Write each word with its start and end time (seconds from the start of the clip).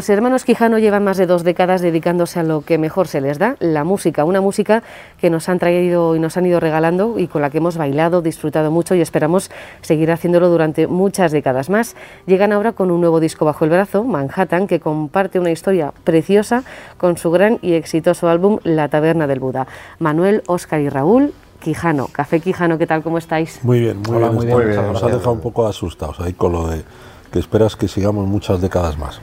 Los 0.00 0.08
hermanos 0.08 0.44
Quijano 0.44 0.78
llevan 0.78 1.04
más 1.04 1.18
de 1.18 1.26
dos 1.26 1.44
décadas 1.44 1.82
dedicándose 1.82 2.40
a 2.40 2.42
lo 2.42 2.62
que 2.62 2.78
mejor 2.78 3.06
se 3.06 3.20
les 3.20 3.38
da, 3.38 3.56
la 3.58 3.84
música, 3.84 4.24
una 4.24 4.40
música 4.40 4.82
que 5.18 5.28
nos 5.28 5.50
han 5.50 5.58
traído 5.58 6.16
y 6.16 6.18
nos 6.18 6.38
han 6.38 6.46
ido 6.46 6.58
regalando 6.58 7.18
y 7.18 7.26
con 7.26 7.42
la 7.42 7.50
que 7.50 7.58
hemos 7.58 7.76
bailado, 7.76 8.22
disfrutado 8.22 8.70
mucho 8.70 8.94
y 8.94 9.02
esperamos 9.02 9.50
seguir 9.82 10.10
haciéndolo 10.10 10.48
durante 10.48 10.86
muchas 10.86 11.32
décadas 11.32 11.68
más. 11.68 11.96
Llegan 12.24 12.50
ahora 12.50 12.72
con 12.72 12.90
un 12.90 13.02
nuevo 13.02 13.20
disco 13.20 13.44
bajo 13.44 13.66
el 13.66 13.72
brazo, 13.72 14.02
Manhattan, 14.02 14.66
que 14.66 14.80
comparte 14.80 15.38
una 15.38 15.50
historia 15.50 15.92
preciosa 16.02 16.64
con 16.96 17.18
su 17.18 17.30
gran 17.30 17.58
y 17.60 17.74
exitoso 17.74 18.30
álbum 18.30 18.58
La 18.64 18.88
Taberna 18.88 19.26
del 19.26 19.40
Buda. 19.40 19.66
Manuel, 19.98 20.42
Óscar 20.46 20.80
y 20.80 20.88
Raúl, 20.88 21.34
Quijano, 21.62 22.06
Café 22.06 22.40
Quijano, 22.40 22.78
¿qué 22.78 22.86
tal? 22.86 23.02
¿Cómo 23.02 23.18
estáis? 23.18 23.62
Muy 23.62 23.80
bien, 23.80 24.00
muy 24.00 24.16
bien. 24.16 24.34
muy 24.34 24.64
bien. 24.64 24.76
Nos 24.76 25.02
ha 25.02 25.08
dejado 25.08 25.32
un 25.32 25.40
poco 25.40 25.66
asustados 25.66 26.20
ahí 26.20 26.32
con 26.32 26.52
lo 26.52 26.68
de 26.68 26.84
que 27.30 27.38
esperas 27.38 27.76
que 27.76 27.86
sigamos 27.86 28.26
muchas 28.26 28.62
décadas 28.62 28.96
más. 28.96 29.20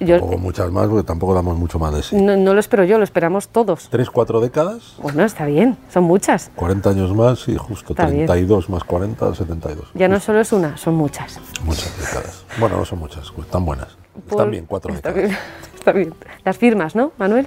Yo- 0.00 0.18
Tampoco 0.18 0.38
muchas 0.38 0.70
más, 0.72 0.88
porque 0.88 1.06
tampoco 1.06 1.34
damos 1.34 1.58
mucho 1.58 1.78
más 1.78 1.94
de 1.94 2.02
sí. 2.02 2.16
No, 2.16 2.34
no 2.36 2.54
lo 2.54 2.60
espero 2.60 2.84
yo, 2.84 2.96
lo 2.98 3.04
esperamos 3.04 3.48
todos. 3.48 3.88
Tres, 3.90 4.08
cuatro 4.10 4.40
décadas, 4.40 4.94
Bueno, 5.02 5.22
está 5.24 5.44
bien, 5.44 5.76
son 5.92 6.04
muchas. 6.04 6.50
40 6.56 6.88
años 6.90 7.14
más 7.14 7.46
y 7.48 7.56
justo 7.56 7.92
Está 7.92 8.06
bien. 8.06 8.24
32 8.26 8.70
más 8.70 8.82
40, 8.84 9.34
72. 9.34 9.90
Ya 9.94 10.08
no 10.08 10.18
solo 10.18 10.40
es 10.40 10.52
una, 10.52 10.76
son 10.78 10.94
muchas. 10.94 11.38
Muchas 11.64 11.96
décadas. 11.98 12.44
Bueno, 12.58 12.78
no 12.78 12.84
son 12.86 12.98
muchas, 12.98 13.30
pues 13.30 13.46
están 13.46 13.64
buenas. 13.66 13.88
Por- 14.26 14.38
Están 14.38 14.50
bien, 14.50 14.64
cuatro 14.66 14.92
está 14.94 15.12
décadas. 15.12 15.28
bien, 15.30 15.38
está 15.74 15.92
bien. 15.92 16.14
Las 16.44 16.56
firmas, 16.56 16.94
¿no, 16.96 17.12
Manuel? 17.18 17.46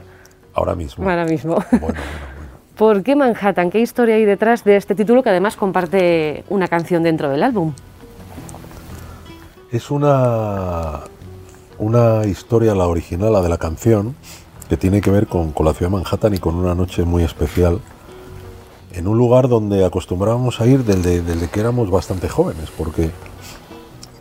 Ahora 0.54 0.76
mismo. 0.76 1.10
Ahora 1.10 1.26
mismo. 1.26 1.56
Bueno, 1.56 1.68
bueno, 1.72 1.82
bueno. 1.82 2.00
¿Por 2.78 3.02
qué 3.04 3.16
Manhattan? 3.16 3.70
¿Qué 3.72 3.80
historia 3.80 4.16
hay 4.16 4.26
detrás 4.26 4.64
de 4.64 4.76
este 4.78 4.94
título 4.96 5.22
que 5.24 5.30
además 5.30 5.56
comparte 5.56 6.44
una 6.50 6.68
canción 6.68 7.02
dentro 7.04 7.30
del 7.30 7.42
álbum? 7.44 7.74
Es 9.72 9.90
una, 9.90 11.00
una 11.84 12.26
historia, 12.26 12.74
la 12.74 12.88
original, 12.88 13.34
la 13.34 13.42
de 13.42 13.50
la 13.50 13.58
canción, 13.58 14.16
que 14.70 14.78
tiene 14.78 15.02
que 15.02 15.12
ver 15.12 15.28
con, 15.28 15.52
con 15.52 15.66
la 15.66 15.74
ciudad 15.74 15.92
de 15.92 15.98
Manhattan 15.98 16.34
y 16.34 16.40
con 16.40 16.56
una 16.56 16.74
noche 16.74 17.04
muy 17.04 17.24
especial 17.24 17.80
en 18.94 19.08
un 19.08 19.18
lugar 19.18 19.48
donde 19.50 19.84
acostumbrábamos 19.84 20.62
a 20.62 20.68
ir 20.68 20.84
desde, 20.86 21.22
desde 21.22 21.50
que 21.50 21.60
éramos 21.60 21.90
bastante 21.90 22.30
jóvenes, 22.30 22.70
porque 22.78 23.12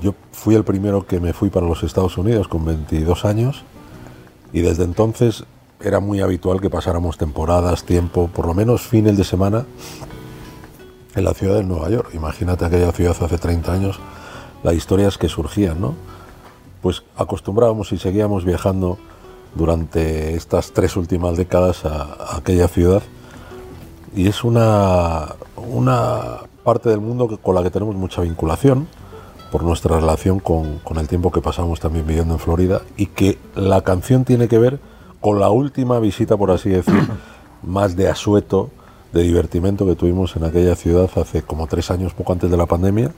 yo 0.01 0.15
fui 0.33 0.55
el 0.55 0.65
primero 0.65 1.07
que 1.07 1.21
me 1.21 1.33
fui 1.33 1.51
para 1.51 1.67
los 1.67 1.83
Estados 1.83 2.19
Unidos 2.19 2.49
con 2.49 2.65
22 2.65 3.25
años 3.25 3.65
y 4.53 4.61
desde 4.61 4.85
entonces 4.85 5.45
era 5.81 6.01
muy 6.01 6.21
habitual 6.21 6.61
que 6.61 6.71
pasáramos 6.71 7.19
temporadas, 7.19 7.85
tiempo, 7.85 8.29
por 8.29 8.47
lo 8.47 8.55
menos 8.55 8.83
fines 8.83 9.17
de 9.17 9.25
semana 9.25 9.67
en 11.15 11.25
la 11.25 11.35
ciudad 11.35 11.57
de 11.57 11.65
Nueva 11.65 11.91
York. 11.91 12.11
Imagínate 12.15 12.65
aquella 12.65 12.93
ciudad 12.93 13.17
hace 13.21 13.39
30 13.39 13.73
años, 13.73 14.01
las 14.63 14.75
historias 14.75 15.19
que 15.19 15.29
surgían, 15.29 15.81
¿no? 15.81 15.95
Pues 16.83 17.03
acostumbrábamos 17.17 17.93
y 17.93 17.99
seguíamos 17.99 18.45
viajando 18.45 18.99
durante 19.55 20.35
estas 20.35 20.73
tres 20.73 20.97
últimas 20.97 21.37
décadas 21.37 21.85
a, 21.85 22.03
a 22.03 22.37
aquella 22.39 22.69
ciudad. 22.69 23.03
Y 24.15 24.29
es 24.29 24.45
una, 24.45 25.29
una 25.57 26.39
parte 26.65 26.91
del 26.91 27.01
mundo 27.01 27.29
que- 27.29 27.39
con 27.39 27.55
la 27.55 27.63
que 27.63 27.71
tenemos 27.71 27.95
mucha 27.95 28.21
vinculación 28.23 28.87
por 29.51 29.63
nuestra 29.63 29.97
relación 30.01 30.39
con, 30.41 30.79
con 30.79 30.99
el 30.99 31.09
tiempo 31.09 31.31
que 31.31 31.41
pasamos 31.41 31.79
también 31.81 32.07
viviendo 32.07 32.35
en 32.35 32.41
Florida 32.41 32.83
y 32.97 33.07
que 33.07 33.39
la 33.55 33.83
canción 33.83 34.25
tiene 34.25 34.49
que 34.49 34.59
ver 34.59 34.81
con 35.21 35.39
la 35.39 35.51
última 35.51 35.99
visita, 36.01 36.37
por 36.37 36.51
así 36.51 36.69
decir, 36.71 36.95
más 37.63 37.95
de 37.95 38.09
asueto, 38.09 38.71
de 39.13 39.23
divertimento 39.23 39.87
que 39.87 39.95
tuvimos 39.95 40.35
en 40.37 40.45
aquella 40.45 40.75
ciudad 40.75 41.09
hace 41.17 41.43
como 41.43 41.67
tres 41.67 41.91
años, 41.91 42.15
poco 42.15 42.33
antes 42.33 42.51
de 42.51 42.57
la 42.57 42.67
pandemia, 42.67 43.13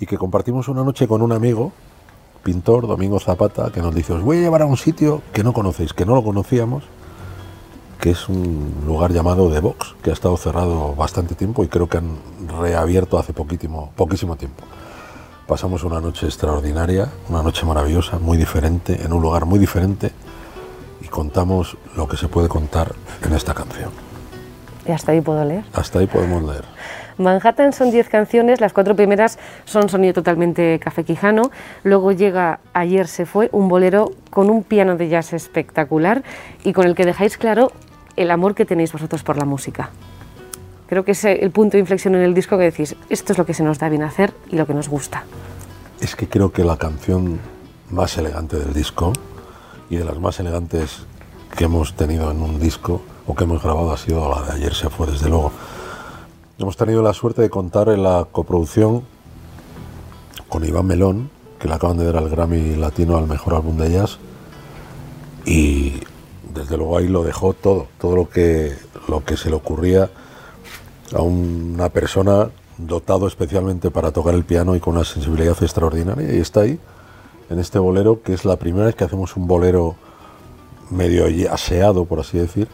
y 0.00 0.06
que 0.06 0.16
compartimos 0.16 0.68
una 0.68 0.82
noche 0.82 1.06
con 1.06 1.20
un 1.22 1.32
amigo, 1.32 1.72
pintor, 2.48 2.86
Domingo 2.86 3.20
Zapata, 3.20 3.70
que 3.70 3.82
nos 3.82 3.94
dice, 3.94 4.14
os 4.14 4.22
voy 4.22 4.38
a 4.38 4.40
llevar 4.40 4.62
a 4.62 4.64
un 4.64 4.78
sitio 4.78 5.20
que 5.34 5.44
no 5.44 5.52
conocéis, 5.52 5.92
que 5.92 6.06
no 6.06 6.14
lo 6.14 6.24
conocíamos, 6.24 6.82
que 8.00 8.12
es 8.12 8.26
un 8.26 8.72
lugar 8.86 9.12
llamado 9.12 9.52
The 9.52 9.60
Box, 9.60 9.96
que 10.02 10.08
ha 10.08 10.14
estado 10.14 10.34
cerrado 10.38 10.94
bastante 10.94 11.34
tiempo 11.34 11.62
y 11.62 11.68
creo 11.68 11.90
que 11.90 11.98
han 11.98 12.16
reabierto 12.58 13.18
hace 13.18 13.34
poquísimo, 13.34 13.92
poquísimo 13.96 14.36
tiempo. 14.36 14.64
Pasamos 15.46 15.84
una 15.84 16.00
noche 16.00 16.24
extraordinaria, 16.24 17.10
una 17.28 17.42
noche 17.42 17.66
maravillosa, 17.66 18.18
muy 18.18 18.38
diferente, 18.38 19.04
en 19.04 19.12
un 19.12 19.20
lugar 19.20 19.44
muy 19.44 19.58
diferente, 19.58 20.10
y 21.02 21.08
contamos 21.08 21.76
lo 21.96 22.08
que 22.08 22.16
se 22.16 22.28
puede 22.28 22.48
contar 22.48 22.94
en 23.26 23.34
esta 23.34 23.52
canción. 23.52 23.90
Y 24.86 24.92
hasta 24.92 25.12
ahí 25.12 25.20
puedo 25.20 25.44
leer. 25.44 25.64
Hasta 25.74 25.98
ahí 25.98 26.06
podemos 26.06 26.42
leer. 26.44 26.64
Manhattan 27.18 27.72
son 27.72 27.90
10 27.90 28.08
canciones, 28.08 28.60
las 28.60 28.72
cuatro 28.72 28.94
primeras 28.96 29.38
son 29.64 29.88
sonido 29.88 30.14
totalmente 30.14 30.78
café 30.78 31.04
quijano, 31.04 31.50
luego 31.84 32.12
llega 32.12 32.60
Ayer 32.72 33.08
se 33.08 33.26
fue, 33.26 33.48
un 33.52 33.68
bolero 33.68 34.12
con 34.30 34.50
un 34.50 34.62
piano 34.62 34.96
de 34.96 35.08
jazz 35.08 35.32
espectacular 35.32 36.22
y 36.64 36.72
con 36.72 36.86
el 36.86 36.94
que 36.94 37.04
dejáis 37.04 37.36
claro 37.36 37.72
el 38.16 38.30
amor 38.30 38.54
que 38.54 38.64
tenéis 38.64 38.92
vosotros 38.92 39.22
por 39.22 39.36
la 39.36 39.44
música. 39.44 39.90
Creo 40.88 41.04
que 41.04 41.12
es 41.12 41.24
el 41.24 41.50
punto 41.50 41.76
de 41.76 41.80
inflexión 41.80 42.14
en 42.14 42.22
el 42.22 42.34
disco 42.34 42.56
que 42.56 42.64
decís, 42.64 42.96
esto 43.10 43.32
es 43.32 43.38
lo 43.38 43.44
que 43.44 43.52
se 43.52 43.62
nos 43.62 43.78
da 43.78 43.88
bien 43.88 44.02
hacer 44.02 44.32
y 44.48 44.56
lo 44.56 44.66
que 44.66 44.74
nos 44.74 44.88
gusta. 44.88 45.24
Es 46.00 46.16
que 46.16 46.28
creo 46.28 46.50
que 46.50 46.64
la 46.64 46.78
canción 46.78 47.38
más 47.90 48.16
elegante 48.16 48.56
del 48.56 48.72
disco 48.72 49.12
y 49.90 49.96
de 49.96 50.04
las 50.04 50.18
más 50.18 50.40
elegantes 50.40 51.06
que 51.56 51.64
hemos 51.64 51.94
tenido 51.94 52.30
en 52.30 52.40
un 52.42 52.58
disco 52.58 53.02
o 53.26 53.34
que 53.34 53.44
hemos 53.44 53.62
grabado 53.62 53.92
ha 53.92 53.98
sido 53.98 54.30
la 54.30 54.42
de 54.42 54.52
ayer 54.52 54.74
se 54.74 54.88
fue, 54.88 55.06
desde 55.06 55.28
luego. 55.28 55.52
Hemos 56.60 56.76
tenido 56.76 57.02
la 57.02 57.14
suerte 57.14 57.40
de 57.40 57.50
contar 57.50 57.88
en 57.88 58.02
la 58.02 58.26
coproducción 58.32 59.04
con 60.48 60.64
Iván 60.64 60.86
Melón, 60.86 61.30
que 61.60 61.68
le 61.68 61.74
acaban 61.74 61.98
de 61.98 62.04
dar 62.04 62.16
al 62.16 62.28
Grammy 62.28 62.74
Latino 62.74 63.16
al 63.16 63.28
mejor 63.28 63.54
álbum 63.54 63.76
de 63.76 63.92
jazz, 63.92 64.18
y 65.46 65.92
desde 66.52 66.76
luego 66.76 66.98
ahí 66.98 67.06
lo 67.06 67.22
dejó 67.22 67.52
todo, 67.52 67.86
todo 68.00 68.16
lo 68.16 68.28
que, 68.28 68.74
lo 69.06 69.24
que 69.24 69.36
se 69.36 69.50
le 69.50 69.54
ocurría 69.54 70.10
a 71.14 71.22
una 71.22 71.90
persona 71.90 72.50
dotado 72.76 73.28
especialmente 73.28 73.92
para 73.92 74.10
tocar 74.10 74.34
el 74.34 74.42
piano 74.42 74.74
y 74.74 74.80
con 74.80 74.96
una 74.96 75.04
sensibilidad 75.04 75.56
extraordinaria, 75.62 76.34
y 76.34 76.40
está 76.40 76.62
ahí, 76.62 76.80
en 77.50 77.60
este 77.60 77.78
bolero, 77.78 78.20
que 78.22 78.34
es 78.34 78.44
la 78.44 78.56
primera 78.56 78.86
vez 78.86 78.96
que 78.96 79.04
hacemos 79.04 79.36
un 79.36 79.46
bolero 79.46 79.94
medio 80.90 81.24
aseado, 81.52 82.04
por 82.04 82.18
así 82.18 82.36
decir, 82.36 82.66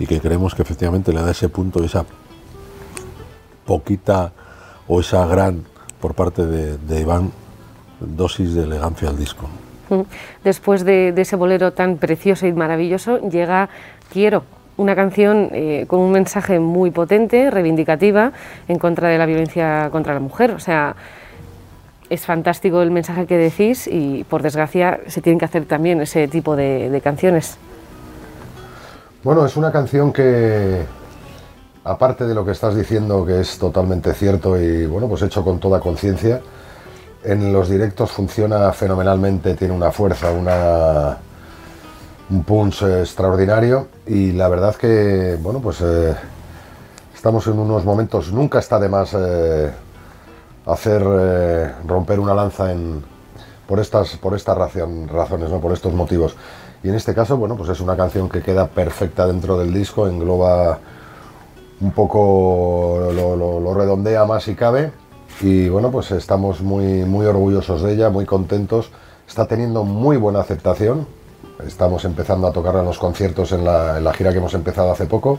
y 0.00 0.06
que 0.08 0.20
creemos 0.20 0.56
que 0.56 0.62
efectivamente 0.62 1.12
le 1.12 1.22
da 1.22 1.30
ese 1.30 1.48
punto, 1.48 1.84
esa 1.84 2.04
poquita 3.68 4.32
o 4.88 5.00
esa 5.00 5.26
gran, 5.26 5.64
por 6.00 6.14
parte 6.14 6.46
de, 6.46 6.78
de 6.78 7.00
Iván, 7.00 7.30
dosis 8.00 8.54
de 8.54 8.62
elegancia 8.64 9.10
al 9.10 9.18
disco. 9.18 9.46
Después 10.42 10.84
de, 10.84 11.12
de 11.12 11.22
ese 11.22 11.36
bolero 11.36 11.72
tan 11.72 11.98
precioso 11.98 12.46
y 12.46 12.52
maravilloso, 12.52 13.20
llega 13.28 13.68
Quiero, 14.10 14.44
una 14.78 14.94
canción 14.94 15.50
eh, 15.52 15.84
con 15.86 16.00
un 16.00 16.12
mensaje 16.12 16.58
muy 16.60 16.90
potente, 16.90 17.50
reivindicativa, 17.50 18.32
en 18.68 18.78
contra 18.78 19.08
de 19.08 19.18
la 19.18 19.26
violencia 19.26 19.88
contra 19.92 20.14
la 20.14 20.20
mujer. 20.20 20.52
O 20.52 20.60
sea, 20.60 20.96
es 22.08 22.24
fantástico 22.24 22.80
el 22.80 22.90
mensaje 22.90 23.26
que 23.26 23.36
decís 23.36 23.86
y, 23.86 24.24
por 24.24 24.40
desgracia, 24.40 25.00
se 25.08 25.20
tienen 25.20 25.38
que 25.38 25.44
hacer 25.44 25.66
también 25.66 26.00
ese 26.00 26.26
tipo 26.28 26.56
de, 26.56 26.88
de 26.88 27.00
canciones. 27.02 27.58
Bueno, 29.24 29.44
es 29.44 29.56
una 29.56 29.70
canción 29.72 30.12
que, 30.12 30.84
aparte 31.84 32.24
de 32.26 32.34
lo 32.34 32.44
que 32.44 32.52
estás 32.52 32.74
diciendo, 32.74 33.24
que 33.24 33.40
es 33.40 33.58
totalmente 33.58 34.12
cierto 34.14 34.60
y 34.60 34.86
bueno, 34.86 35.08
pues 35.08 35.22
hecho 35.22 35.44
con 35.44 35.58
toda 35.58 35.80
conciencia, 35.80 36.40
en 37.24 37.52
los 37.52 37.68
directos 37.68 38.10
funciona 38.10 38.72
fenomenalmente, 38.72 39.54
tiene 39.54 39.74
una 39.74 39.90
fuerza, 39.90 40.30
una, 40.30 41.18
un 42.30 42.44
punch 42.44 42.82
extraordinario 42.82 43.88
y 44.06 44.32
la 44.32 44.48
verdad 44.48 44.74
que, 44.76 45.38
bueno, 45.40 45.60
pues 45.60 45.80
eh, 45.80 46.14
estamos 47.14 47.46
en 47.46 47.58
unos 47.58 47.84
momentos, 47.84 48.32
nunca 48.32 48.58
está 48.58 48.78
de 48.78 48.88
más 48.88 49.14
eh, 49.14 49.70
hacer 50.66 51.02
eh, 51.04 51.72
romper 51.86 52.20
una 52.20 52.34
lanza 52.34 52.70
en, 52.72 53.02
por 53.66 53.80
estas, 53.80 54.16
por 54.16 54.34
estas 54.34 54.56
razones, 54.56 55.50
¿no? 55.50 55.60
por 55.60 55.72
estos 55.72 55.92
motivos. 55.92 56.36
Y 56.82 56.88
en 56.88 56.94
este 56.94 57.14
caso, 57.14 57.36
bueno, 57.36 57.56
pues 57.56 57.70
es 57.70 57.80
una 57.80 57.96
canción 57.96 58.28
que 58.28 58.40
queda 58.40 58.68
perfecta 58.68 59.26
dentro 59.26 59.58
del 59.58 59.74
disco, 59.74 60.06
engloba 60.06 60.78
un 61.80 61.92
poco, 61.92 63.10
lo, 63.12 63.74
redondea 63.74 64.24
más 64.24 64.44
si 64.44 64.54
cabe. 64.54 64.92
Y 65.40 65.68
bueno, 65.68 65.90
pues 65.90 66.10
estamos 66.10 66.60
muy, 66.60 67.04
muy 67.04 67.26
orgullosos 67.26 67.82
de 67.82 67.92
ella, 67.94 68.10
muy 68.10 68.26
contentos. 68.26 68.90
Está 69.26 69.46
teniendo 69.46 69.84
muy 69.84 70.16
buena 70.16 70.40
aceptación. 70.40 71.06
Estamos 71.66 72.04
empezando 72.04 72.46
a 72.46 72.52
tocarla 72.52 72.80
en 72.80 72.86
los 72.86 72.98
conciertos 72.98 73.52
en 73.52 73.64
la, 73.64 74.12
gira 74.14 74.32
que 74.32 74.38
hemos 74.38 74.54
empezado 74.54 74.90
hace 74.90 75.06
poco. 75.06 75.38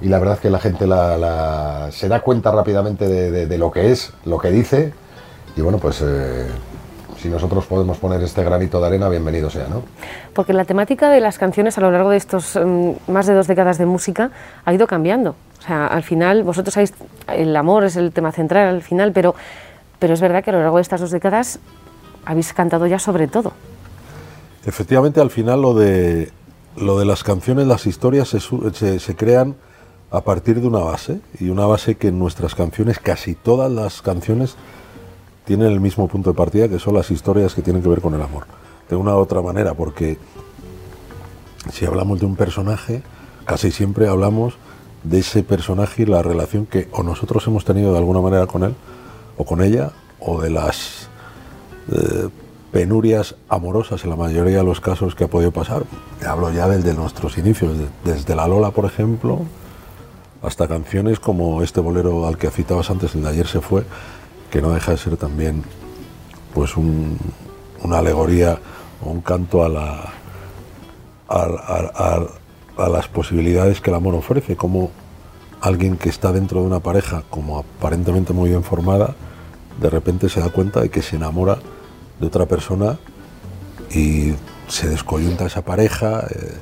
Y 0.00 0.08
la 0.08 0.18
verdad 0.18 0.38
que 0.38 0.50
la 0.50 0.58
gente 0.58 0.86
la- 0.86 1.88
se 1.92 2.08
da 2.08 2.20
cuenta 2.20 2.50
rápidamente 2.50 3.08
de 3.08 3.58
lo 3.58 3.70
que 3.70 3.92
es, 3.92 4.12
lo 4.24 4.38
que 4.38 4.50
dice. 4.50 4.92
Y 5.56 5.60
bueno, 5.60 5.78
pues 5.78 6.02
eh, 6.02 6.46
si 7.18 7.28
nosotros 7.28 7.64
podemos 7.66 7.98
poner 7.98 8.22
este 8.22 8.42
granito 8.42 8.80
de 8.80 8.86
arena, 8.86 9.08
bienvenido 9.08 9.48
sea, 9.48 9.66
¿no? 9.68 9.82
Porque 10.34 10.52
la 10.52 10.64
temática 10.64 11.08
de 11.10 11.20
las 11.20 11.38
canciones 11.38 11.78
a 11.78 11.80
lo 11.80 11.90
largo 11.90 12.10
de 12.10 12.16
estos 12.16 12.56
mm, 12.56 13.10
más 13.10 13.26
de 13.26 13.34
dos 13.34 13.46
décadas 13.46 13.78
de 13.78 13.86
música 13.86 14.30
ha 14.64 14.74
ido 14.74 14.86
cambiando. 14.86 15.36
O 15.64 15.66
sea, 15.66 15.86
al 15.86 16.02
final, 16.02 16.42
vosotros 16.42 16.74
sabéis, 16.74 16.92
el 17.26 17.56
amor 17.56 17.84
es 17.84 17.96
el 17.96 18.12
tema 18.12 18.32
central 18.32 18.68
al 18.68 18.82
final, 18.82 19.12
pero, 19.12 19.34
pero 19.98 20.12
es 20.12 20.20
verdad 20.20 20.44
que 20.44 20.50
a 20.50 20.52
lo 20.52 20.60
largo 20.60 20.76
de 20.76 20.82
estas 20.82 21.00
dos 21.00 21.10
décadas 21.10 21.58
habéis 22.26 22.52
cantado 22.52 22.86
ya 22.86 22.98
sobre 22.98 23.28
todo. 23.28 23.54
Efectivamente, 24.66 25.22
al 25.22 25.30
final 25.30 25.62
lo 25.62 25.72
de, 25.72 26.30
lo 26.76 26.98
de 26.98 27.06
las 27.06 27.24
canciones, 27.24 27.66
las 27.66 27.86
historias 27.86 28.28
se, 28.28 28.40
se- 28.40 28.98
se 29.00 29.16
crean 29.16 29.54
a 30.10 30.20
partir 30.20 30.60
de 30.60 30.66
una 30.66 30.80
base, 30.80 31.20
y 31.40 31.48
una 31.48 31.64
base 31.64 31.94
que 31.94 32.08
en 32.08 32.18
nuestras 32.18 32.54
canciones, 32.54 32.98
casi 32.98 33.34
todas 33.34 33.72
las 33.72 34.02
canciones, 34.02 34.56
tienen 35.46 35.68
el 35.72 35.80
mismo 35.80 36.08
punto 36.08 36.30
de 36.32 36.36
partida, 36.36 36.68
que 36.68 36.78
son 36.78 36.92
las 36.94 37.10
historias 37.10 37.54
que 37.54 37.62
tienen 37.62 37.82
que 37.82 37.88
ver 37.88 38.02
con 38.02 38.12
el 38.14 38.20
amor. 38.20 38.44
De 38.90 38.96
una 38.96 39.14
u 39.16 39.18
otra 39.18 39.40
manera, 39.40 39.72
porque 39.72 40.18
si 41.72 41.86
hablamos 41.86 42.20
de 42.20 42.26
un 42.26 42.36
personaje, 42.36 43.02
casi 43.46 43.70
siempre 43.70 44.08
hablamos 44.08 44.58
de 45.04 45.18
ese 45.20 45.42
personaje 45.42 46.02
y 46.02 46.06
la 46.06 46.22
relación 46.22 46.66
que 46.66 46.88
o 46.92 47.02
nosotros 47.02 47.46
hemos 47.46 47.64
tenido 47.64 47.92
de 47.92 47.98
alguna 47.98 48.20
manera 48.20 48.46
con 48.46 48.64
él, 48.64 48.74
o 49.36 49.44
con 49.44 49.62
ella, 49.62 49.92
o 50.18 50.40
de 50.40 50.50
las 50.50 51.08
eh, 51.92 52.28
penurias 52.72 53.36
amorosas 53.48 54.02
en 54.04 54.10
la 54.10 54.16
mayoría 54.16 54.58
de 54.58 54.64
los 54.64 54.80
casos 54.80 55.14
que 55.14 55.24
ha 55.24 55.28
podido 55.28 55.52
pasar. 55.52 55.84
Te 56.18 56.26
hablo 56.26 56.50
ya 56.50 56.66
del 56.68 56.82
de 56.82 56.94
nuestros 56.94 57.38
inicios, 57.38 57.76
de- 57.78 57.88
desde 58.04 58.34
La 58.34 58.48
Lola, 58.48 58.70
por 58.70 58.84
ejemplo, 58.86 59.40
hasta 60.42 60.66
canciones 60.66 61.20
como 61.20 61.62
este 61.62 61.80
bolero 61.80 62.26
al 62.26 62.36
que 62.38 62.50
citabas 62.50 62.90
antes, 62.90 63.14
el 63.14 63.22
de 63.22 63.28
ayer 63.28 63.46
se 63.46 63.60
fue, 63.60 63.84
que 64.50 64.60
no 64.62 64.70
deja 64.70 64.92
de 64.92 64.98
ser 64.98 65.16
también 65.16 65.62
pues 66.54 66.76
un- 66.76 67.18
una 67.82 67.98
alegoría 67.98 68.58
o 69.04 69.10
un 69.10 69.20
canto 69.20 69.62
a 69.64 69.68
la 69.68 70.12
a 72.76 72.88
las 72.88 73.08
posibilidades 73.08 73.80
que 73.80 73.90
el 73.90 73.96
amor 73.96 74.14
ofrece, 74.14 74.56
como 74.56 74.90
alguien 75.60 75.96
que 75.96 76.08
está 76.08 76.32
dentro 76.32 76.60
de 76.60 76.66
una 76.66 76.80
pareja 76.80 77.22
como 77.30 77.58
aparentemente 77.58 78.32
muy 78.32 78.50
bien 78.50 78.62
formada, 78.62 79.14
de 79.80 79.90
repente 79.90 80.28
se 80.28 80.40
da 80.40 80.50
cuenta 80.50 80.80
de 80.80 80.90
que 80.90 81.02
se 81.02 81.16
enamora 81.16 81.58
de 82.20 82.26
otra 82.26 82.46
persona 82.46 82.98
y 83.90 84.34
se 84.68 84.88
descoyunta 84.88 85.46
esa 85.46 85.62
pareja. 85.62 86.26
eh, 86.30 86.58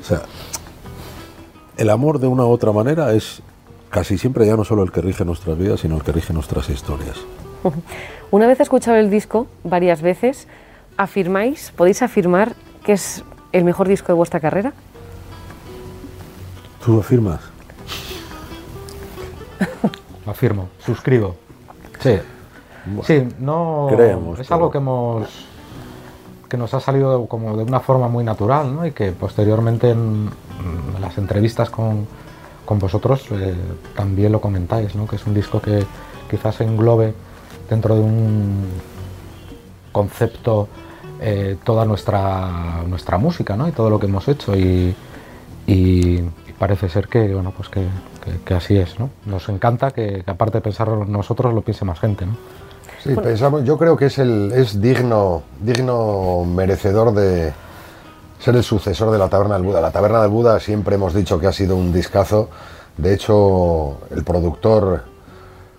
o 0.00 0.04
sea, 0.04 0.22
el 1.76 1.90
amor 1.90 2.18
de 2.18 2.26
una 2.26 2.44
u 2.44 2.50
otra 2.50 2.72
manera 2.72 3.12
es 3.14 3.42
casi 3.90 4.18
siempre 4.18 4.46
ya 4.46 4.56
no 4.56 4.64
solo 4.64 4.82
el 4.82 4.92
que 4.92 5.00
rige 5.00 5.24
nuestras 5.24 5.58
vidas, 5.58 5.80
sino 5.80 5.96
el 5.96 6.02
que 6.02 6.12
rige 6.12 6.32
nuestras 6.32 6.68
historias. 6.70 7.16
Una 8.30 8.46
vez 8.46 8.60
escuchado 8.60 8.96
el 8.96 9.10
disco, 9.10 9.46
varias 9.64 10.02
veces, 10.02 10.46
afirmáis, 10.96 11.72
podéis 11.76 12.02
afirmar 12.02 12.54
que 12.84 12.92
es 12.92 13.24
el 13.52 13.64
mejor 13.64 13.88
disco 13.88 14.08
de 14.08 14.14
vuestra 14.14 14.40
carrera. 14.40 14.72
¿Tú 16.84 16.94
lo 16.94 17.00
afirmas? 17.00 17.40
Lo 20.24 20.30
afirmo, 20.32 20.68
suscribo. 20.84 21.36
Sí. 22.00 22.18
Sí, 23.04 23.28
no. 23.38 23.88
creemos, 23.94 24.38
es 24.40 24.46
pero- 24.46 24.56
algo 24.56 24.70
que 24.70 24.78
hemos. 24.78 25.28
que 26.48 26.56
nos 26.56 26.72
ha 26.74 26.80
salido 26.80 27.26
como 27.26 27.56
de 27.56 27.64
una 27.64 27.80
forma 27.80 28.08
muy 28.08 28.24
natural, 28.24 28.74
¿no? 28.74 28.86
Y 28.86 28.92
que 28.92 29.12
posteriormente 29.12 29.90
en, 29.90 30.30
en 30.96 31.00
las 31.00 31.16
entrevistas 31.18 31.68
con, 31.70 32.06
con 32.64 32.78
vosotros 32.78 33.24
eh, 33.32 33.54
también 33.94 34.32
lo 34.32 34.40
comentáis, 34.40 34.94
¿no? 34.94 35.06
Que 35.06 35.16
es 35.16 35.26
un 35.26 35.34
disco 35.34 35.60
que 35.60 35.84
quizás 36.30 36.60
englobe 36.62 37.14
dentro 37.68 37.94
de 37.94 38.00
un 38.00 38.66
concepto 39.92 40.68
eh, 41.20 41.56
toda 41.62 41.84
nuestra, 41.84 42.82
nuestra 42.88 43.18
música, 43.18 43.56
¿no? 43.56 43.68
Y 43.68 43.72
todo 43.72 43.90
lo 43.90 44.00
que 44.00 44.06
hemos 44.06 44.26
hecho 44.26 44.56
y, 44.56 44.94
y- 45.72 46.18
y 46.48 46.52
parece 46.58 46.88
ser 46.88 47.08
que, 47.08 47.32
bueno, 47.32 47.52
pues 47.56 47.68
que, 47.68 47.80
que- 48.24 48.40
que 48.44 48.54
así 48.54 48.76
es, 48.76 48.98
¿no? 48.98 49.10
Nos 49.26 49.48
encanta 49.48 49.90
que, 49.90 50.22
que 50.24 50.30
aparte 50.30 50.58
de 50.58 50.62
pensarlo 50.62 51.04
nosotros 51.04 51.52
lo 51.54 51.62
piense 51.62 51.84
más 51.84 51.98
gente, 52.00 52.26
¿no? 52.26 52.36
Sí, 53.02 53.14
pensamos, 53.14 53.64
yo 53.64 53.78
creo 53.78 53.96
que 53.96 54.06
es, 54.06 54.18
el, 54.18 54.52
es 54.54 54.78
digno, 54.80 55.42
digno 55.60 56.44
merecedor 56.44 57.14
de 57.14 57.50
ser 58.38 58.56
el 58.56 58.62
sucesor 58.62 59.10
de 59.10 59.16
la 59.18 59.28
Taberna 59.28 59.54
del 59.54 59.64
Buda. 59.64 59.80
La 59.80 59.90
Taberna 59.90 60.20
del 60.20 60.30
Buda 60.30 60.60
siempre 60.60 60.96
hemos 60.96 61.14
dicho 61.14 61.38
que 61.40 61.46
ha 61.46 61.52
sido 61.52 61.76
un 61.76 61.92
discazo. 61.94 62.50
De 62.98 63.14
hecho, 63.14 63.98
el 64.10 64.22
productor 64.22 65.04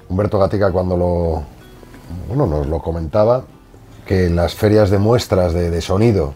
Humberto 0.10 0.40
Gatica 0.40 0.72
cuando 0.72 0.98
lo, 0.98 1.44
bueno, 2.28 2.48
nos 2.48 2.66
lo 2.66 2.80
comentaba, 2.82 3.44
que 4.06 4.26
en 4.26 4.36
las 4.36 4.56
ferias 4.56 4.90
de 4.90 4.98
muestras 4.98 5.54
de, 5.54 5.70
de 5.70 5.82
sonido 5.82 6.34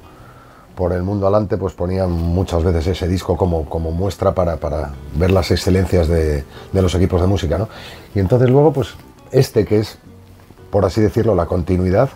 por 0.75 0.93
el 0.93 1.03
mundo 1.03 1.27
alante, 1.27 1.57
pues 1.57 1.73
ponían 1.73 2.11
muchas 2.11 2.63
veces 2.63 2.87
ese 2.87 3.07
disco 3.07 3.37
como, 3.37 3.65
como 3.65 3.91
muestra 3.91 4.33
para, 4.33 4.57
para 4.57 4.91
ver 5.15 5.31
las 5.31 5.51
excelencias 5.51 6.07
de, 6.07 6.43
de 6.71 6.81
los 6.81 6.93
equipos 6.95 7.21
de 7.21 7.27
música. 7.27 7.57
¿no? 7.57 7.69
Y 8.13 8.19
entonces 8.19 8.49
luego, 8.49 8.73
pues 8.73 8.95
este 9.31 9.65
que 9.65 9.79
es 9.79 9.97
por 10.75 10.83
así 10.83 10.99
decirlo, 10.99 11.35
la 11.35 11.45
continuidad, 11.45 12.09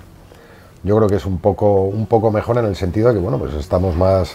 yo 0.83 0.97
creo 0.97 1.07
que 1.07 1.15
es 1.15 1.25
un 1.25 1.38
poco, 1.38 1.83
un 1.83 2.07
poco 2.07 2.29
mejor 2.29 2.57
en 2.57 2.65
el 2.65 2.75
sentido 2.75 3.07
de 3.07 3.13
que, 3.13 3.21
bueno, 3.21 3.39
pues 3.39 3.53
estamos 3.53 3.95
más, 3.95 4.33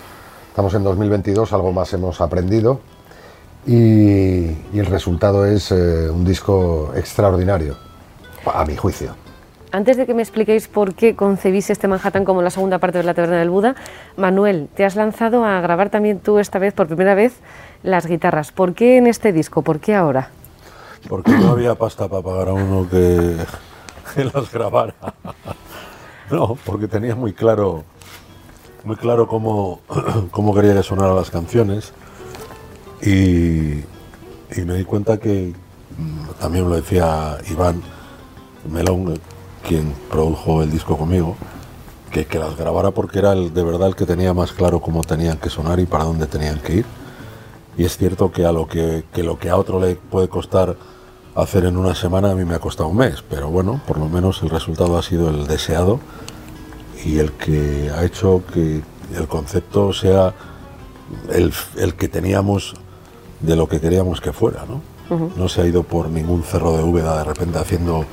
estamos 0.48 0.72
en 0.72 0.82
2022, 0.82 1.52
algo 1.52 1.72
más 1.72 1.92
hemos 1.92 2.22
aprendido 2.22 2.80
y, 3.66 4.46
y 4.46 4.78
el 4.78 4.86
resultado 4.86 5.44
es 5.44 5.70
eh, 5.72 6.08
un 6.08 6.24
disco 6.24 6.92
extraordinario, 6.96 7.76
a 8.46 8.64
mi 8.64 8.76
juicio. 8.76 9.23
Antes 9.74 9.96
de 9.96 10.06
que 10.06 10.14
me 10.14 10.22
expliquéis 10.22 10.68
por 10.68 10.94
qué 10.94 11.16
concebís 11.16 11.68
este 11.68 11.88
Manhattan 11.88 12.24
como 12.24 12.42
la 12.42 12.50
segunda 12.50 12.78
parte 12.78 12.98
de 12.98 13.02
la 13.02 13.12
Taberna 13.12 13.40
del 13.40 13.50
Buda, 13.50 13.74
Manuel, 14.16 14.68
te 14.72 14.84
has 14.84 14.94
lanzado 14.94 15.44
a 15.44 15.60
grabar 15.60 15.90
también 15.90 16.20
tú 16.20 16.38
esta 16.38 16.60
vez, 16.60 16.72
por 16.72 16.86
primera 16.86 17.16
vez, 17.16 17.40
las 17.82 18.06
guitarras. 18.06 18.52
¿Por 18.52 18.74
qué 18.74 18.98
en 18.98 19.08
este 19.08 19.32
disco? 19.32 19.62
¿Por 19.62 19.80
qué 19.80 19.96
ahora? 19.96 20.30
Porque 21.08 21.32
no 21.32 21.50
había 21.50 21.74
pasta 21.74 22.06
para 22.06 22.22
pagar 22.22 22.50
a 22.50 22.52
uno 22.52 22.88
que, 22.88 23.36
las 24.32 24.52
grabara. 24.52 24.94
No, 26.30 26.56
porque 26.64 26.86
tenía 26.86 27.16
muy 27.16 27.32
claro, 27.32 27.82
muy 28.84 28.94
claro 28.94 29.26
cómo, 29.28 29.80
quería 30.54 30.74
que 30.74 30.84
sonaran 30.84 31.16
las 31.16 31.32
canciones. 31.32 31.92
Y, 33.02 33.80
y 34.52 34.64
me 34.64 34.74
di 34.74 34.84
cuenta 34.84 35.18
que, 35.18 35.52
mm, 35.98 36.38
también 36.38 36.68
lo 36.68 36.76
decía 36.76 37.38
Iván 37.50 37.82
Melón, 38.70 39.18
quien 39.66 39.94
produjo 40.10 40.62
el 40.62 40.70
disco 40.70 40.96
conmigo, 40.96 41.36
que, 42.10 42.26
que 42.26 42.38
las 42.38 42.56
grabara 42.56 42.92
porque 42.92 43.18
era 43.18 43.32
el, 43.32 43.52
de 43.52 43.64
verdad 43.64 43.88
el 43.88 43.96
que 43.96 44.06
tenía 44.06 44.32
más 44.34 44.52
claro 44.52 44.80
cómo 44.80 45.02
tenían 45.02 45.38
que 45.38 45.50
sonar 45.50 45.80
y 45.80 45.86
para 45.86 46.04
dónde 46.04 46.26
tenían 46.26 46.60
que 46.60 46.76
ir. 46.76 46.86
Y 47.76 47.84
es 47.84 47.96
cierto 47.96 48.30
que 48.30 48.44
a 48.44 48.52
lo 48.52 48.68
que, 48.68 49.04
que 49.12 49.24
lo 49.24 49.38
que 49.38 49.50
a 49.50 49.56
otro 49.56 49.80
le 49.80 49.96
puede 49.96 50.28
costar 50.28 50.76
hacer 51.34 51.64
en 51.64 51.76
una 51.76 51.94
semana 51.94 52.30
a 52.30 52.34
mí 52.34 52.44
me 52.44 52.54
ha 52.54 52.60
costado 52.60 52.88
un 52.88 52.98
mes, 52.98 53.24
pero 53.28 53.50
bueno, 53.50 53.80
por 53.88 53.98
lo 53.98 54.08
menos 54.08 54.42
el 54.42 54.50
resultado 54.50 54.96
ha 54.96 55.02
sido 55.02 55.30
el 55.30 55.48
deseado 55.48 55.98
y 57.04 57.18
el 57.18 57.32
que 57.32 57.90
ha 57.90 58.04
hecho 58.04 58.42
que 58.52 58.82
el 59.16 59.26
concepto 59.26 59.92
sea 59.92 60.32
el, 61.32 61.52
el 61.76 61.94
que 61.94 62.08
teníamos 62.08 62.74
de 63.40 63.56
lo 63.56 63.68
que 63.68 63.80
queríamos 63.80 64.20
que 64.20 64.32
fuera, 64.32 64.64
¿no? 64.68 64.80
No 65.36 65.48
se 65.48 65.60
ha 65.60 65.66
ido 65.66 65.82
por 65.82 66.08
ningún 66.08 66.42
cerro 66.42 66.76
de 66.76 66.82
Úbeda 66.82 67.18
de 67.18 67.24
repente 67.24 67.58
haciendo 67.58 68.06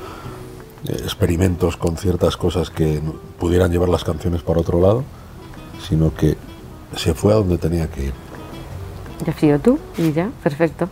experimentos 0.88 1.78
con 1.78 1.98
ciertas 1.98 2.38
cosas 2.38 2.70
que 2.70 3.02
pudieran 3.40 3.72
llevar 3.72 3.90
las 3.90 4.04
canciones 4.04 4.42
para 4.42 4.60
otro 4.60 4.82
lado, 4.82 5.04
sino 5.80 6.14
que 6.14 6.38
se 6.96 7.14
fue 7.14 7.34
a 7.34 7.36
donde 7.36 7.58
tenía 7.58 7.88
que 7.88 8.06
ir. 8.06 8.14
Ya 9.26 9.34
fío 9.34 9.60
tú 9.60 9.80
y 9.98 10.12
ya, 10.12 10.30
perfecto. 10.44 10.90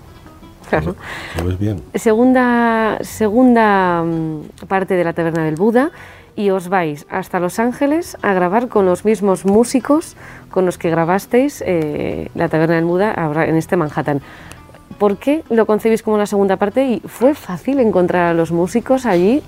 Claro. 0.69 0.95
¿Lo 1.37 1.45
ves 1.45 1.57
bien? 1.57 1.81
Segunda, 1.95 2.99
segunda 3.01 4.03
mm, 4.03 4.67
parte 4.67 4.93
de 4.93 5.03
la 5.03 5.13
Taberna 5.13 5.43
del 5.43 5.55
Buda 5.55 5.91
y 6.35 6.51
os 6.51 6.69
vais 6.69 7.07
hasta 7.09 7.39
Los 7.39 7.57
Ángeles 7.57 8.17
a 8.21 8.33
grabar 8.33 8.67
con 8.67 8.85
los 8.85 9.03
mismos 9.03 9.45
músicos 9.45 10.15
con 10.51 10.65
los 10.65 10.77
que 10.77 10.91
grabasteis 10.91 11.63
eh, 11.65 12.29
la 12.35 12.49
Taberna 12.49 12.75
del 12.75 12.85
Buda 12.85 13.13
en 13.45 13.55
este 13.55 13.75
Manhattan. 13.75 14.21
¿Por 14.99 15.17
qué 15.17 15.43
lo 15.49 15.65
concebís 15.65 16.03
como 16.03 16.17
la 16.17 16.25
segunda 16.27 16.57
parte 16.57 16.85
y 16.85 16.99
fue 16.99 17.33
fácil 17.33 17.79
encontrar 17.79 18.27
a 18.27 18.33
los 18.33 18.51
músicos 18.51 19.05
allí? 19.05 19.41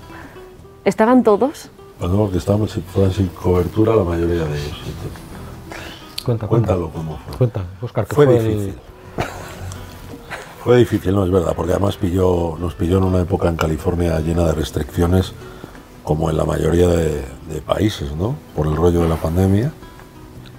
¿Estaban 0.84 1.22
todos? 1.22 1.70
Pues 1.98 2.10
no, 2.10 2.18
porque 2.18 2.38
estábamos 2.38 2.72
sin, 2.72 2.82
fueron 2.82 3.12
sin 3.12 3.28
cobertura 3.28 3.94
la 3.94 4.04
mayoría 4.04 4.44
de 4.44 4.58
ellos. 4.58 4.76
Cuenta, 6.24 6.46
Cuéntalo 6.46 6.90
cómo 6.90 7.18
fue. 7.26 7.36
Cuenta, 7.38 7.64
Oscar, 7.80 8.06
que 8.06 8.14
Fue 8.14 8.26
fue 8.26 8.36
el- 8.38 8.48
difícil. 8.48 8.74
Fue 10.64 10.76
difícil, 10.76 11.12
no 11.14 11.24
es 11.24 11.30
verdad, 11.32 11.54
porque 11.56 11.72
además 11.72 11.96
pilló, 11.96 12.56
nos 12.58 12.74
pilló 12.74 12.98
en 12.98 13.04
una 13.04 13.20
época 13.20 13.48
en 13.48 13.56
California 13.56 14.20
llena 14.20 14.44
de 14.44 14.52
restricciones, 14.52 15.32
como 16.04 16.30
en 16.30 16.36
la 16.36 16.44
mayoría 16.44 16.86
de, 16.86 17.24
de 17.48 17.60
países, 17.66 18.14
¿no? 18.14 18.36
Por 18.54 18.68
el 18.68 18.76
rollo 18.76 19.00
de 19.02 19.08
la 19.08 19.16
pandemia. 19.16 19.72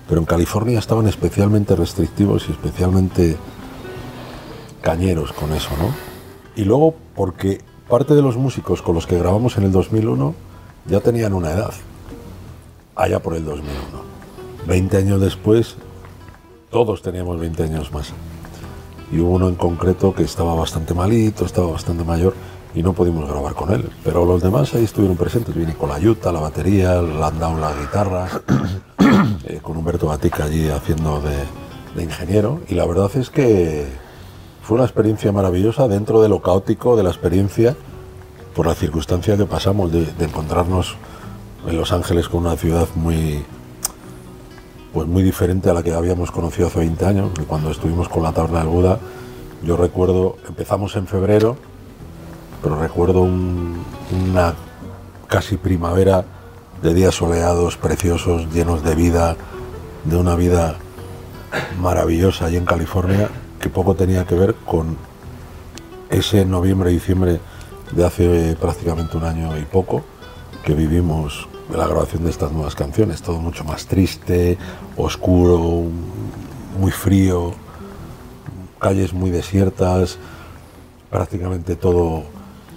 Pero 0.09 0.19
en 0.19 0.25
California 0.25 0.77
estaban 0.79 1.07
especialmente 1.07 1.73
restrictivos 1.77 2.47
y 2.49 2.51
especialmente 2.51 3.37
cañeros 4.81 5.31
con 5.31 5.53
eso, 5.53 5.69
¿no? 5.79 5.93
Y 6.57 6.65
luego 6.65 6.95
porque 7.15 7.61
parte 7.87 8.15
de 8.15 8.21
los 8.21 8.37
músicos 8.37 8.81
con 8.81 8.95
los 8.95 9.07
que 9.07 9.17
grabamos 9.17 9.57
en 9.57 9.63
el 9.63 9.71
2001 9.71 10.33
ya 10.85 10.99
tenían 10.99 11.33
una 11.33 11.51
edad, 11.51 11.73
allá 12.95 13.19
por 13.19 13.35
el 13.35 13.45
2001. 13.45 13.73
20 14.67 14.97
años 14.97 15.21
después, 15.21 15.75
todos 16.69 17.01
teníamos 17.01 17.39
20 17.39 17.63
años 17.63 17.91
más. 17.91 18.13
Y 19.11 19.19
hubo 19.19 19.31
uno 19.31 19.47
en 19.47 19.55
concreto 19.55 20.13
que 20.13 20.23
estaba 20.23 20.55
bastante 20.55 20.93
malito, 20.93 21.45
estaba 21.45 21.67
bastante 21.67 22.03
mayor 22.03 22.33
y 22.73 22.81
no 22.81 22.93
pudimos 22.93 23.29
grabar 23.29 23.53
con 23.53 23.71
él. 23.71 23.89
Pero 24.03 24.25
los 24.25 24.41
demás 24.41 24.73
ahí 24.73 24.83
estuvieron 24.83 25.17
presentes. 25.17 25.53
Vine 25.53 25.75
con 25.75 25.89
la 25.89 25.99
yuta, 25.99 26.31
la 26.31 26.39
batería, 26.39 26.99
el 26.99 27.19
landau, 27.19 27.57
la 27.57 27.73
guitarra. 27.73 28.27
eh, 29.45 29.59
con 29.61 29.77
Humberto 29.77 30.07
Batica 30.07 30.45
allí 30.45 30.69
haciendo 30.69 31.21
de, 31.21 31.37
de 31.95 32.03
ingeniero. 32.03 32.61
Y 32.67 32.75
la 32.75 32.85
verdad 32.85 33.11
es 33.15 33.29
que 33.29 33.85
fue 34.63 34.75
una 34.75 34.85
experiencia 34.85 35.31
maravillosa 35.31 35.87
dentro 35.87 36.21
de 36.21 36.29
lo 36.29 36.41
caótico 36.41 36.95
de 36.95 37.03
la 37.03 37.09
experiencia, 37.09 37.75
por 38.55 38.67
la 38.67 38.75
circunstancia 38.75 39.35
que 39.35 39.45
pasamos 39.45 39.91
de, 39.91 40.07
encontrarnos 40.19 40.95
en 41.67 41.77
Los 41.77 41.91
Ángeles 41.91 42.29
con 42.29 42.45
una 42.45 42.55
ciudad 42.55 42.87
muy, 42.95 43.43
pues 44.93 45.07
muy 45.07 45.23
diferente 45.23 45.69
a 45.69 45.73
la 45.73 45.83
que 45.83 45.93
habíamos 45.93 46.31
conocido 46.31 46.67
hace 46.67 46.79
20 46.79 47.05
años, 47.05 47.31
cuando 47.47 47.71
estuvimos 47.71 48.07
con 48.09 48.23
la 48.23 48.31
Taberna 48.31 48.59
del 48.59 48.67
Buda, 48.69 48.99
yo 49.63 49.75
recuerdo, 49.77 50.37
empezamos 50.47 50.95
en 50.95 51.07
febrero, 51.07 51.55
pero 52.61 52.79
recuerdo 52.79 53.21
un- 53.21 53.83
una 54.29 54.53
casi 55.27 55.57
primavera 55.57 56.25
de 56.81 56.93
días 56.93 57.15
soleados, 57.15 57.77
preciosos, 57.77 58.47
llenos 58.53 58.83
de 58.83 58.93
vida, 58.95 59.35
de 60.05 60.15
una 60.17 60.35
vida 60.35 60.75
maravillosa 61.81 62.45
allí 62.45 62.57
en 62.57 62.65
California, 62.65 63.29
que 63.63 63.69
poco 63.69 63.95
tenía 63.95 64.25
que 64.25 64.35
ver 64.35 64.55
con 64.55 64.97
ese 66.09 66.43
noviembre, 66.43 66.91
diciembre 66.91 67.39
de 67.93 68.05
hace 68.05 68.57
prácticamente 68.59 69.15
un 69.15 69.23
año 69.23 69.57
y 69.57 69.63
poco, 69.63 70.03
que 70.65 70.73
vivimos 70.73 71.47
de 71.69 71.77
la 71.77 71.87
grabación 71.87 72.25
de 72.25 72.29
estas 72.29 72.51
nuevas 72.51 72.75
canciones, 72.75 73.21
todo 73.21 73.39
mucho 73.39 73.63
más 73.63 73.85
triste, 73.85 74.57
oscuro, 74.97 75.83
muy 76.77 76.91
frío, 76.91 77.53
calles 78.79 79.13
muy 79.13 79.31
desiertas, 79.31 80.17
prácticamente 81.09 81.77
todo 81.77 82.23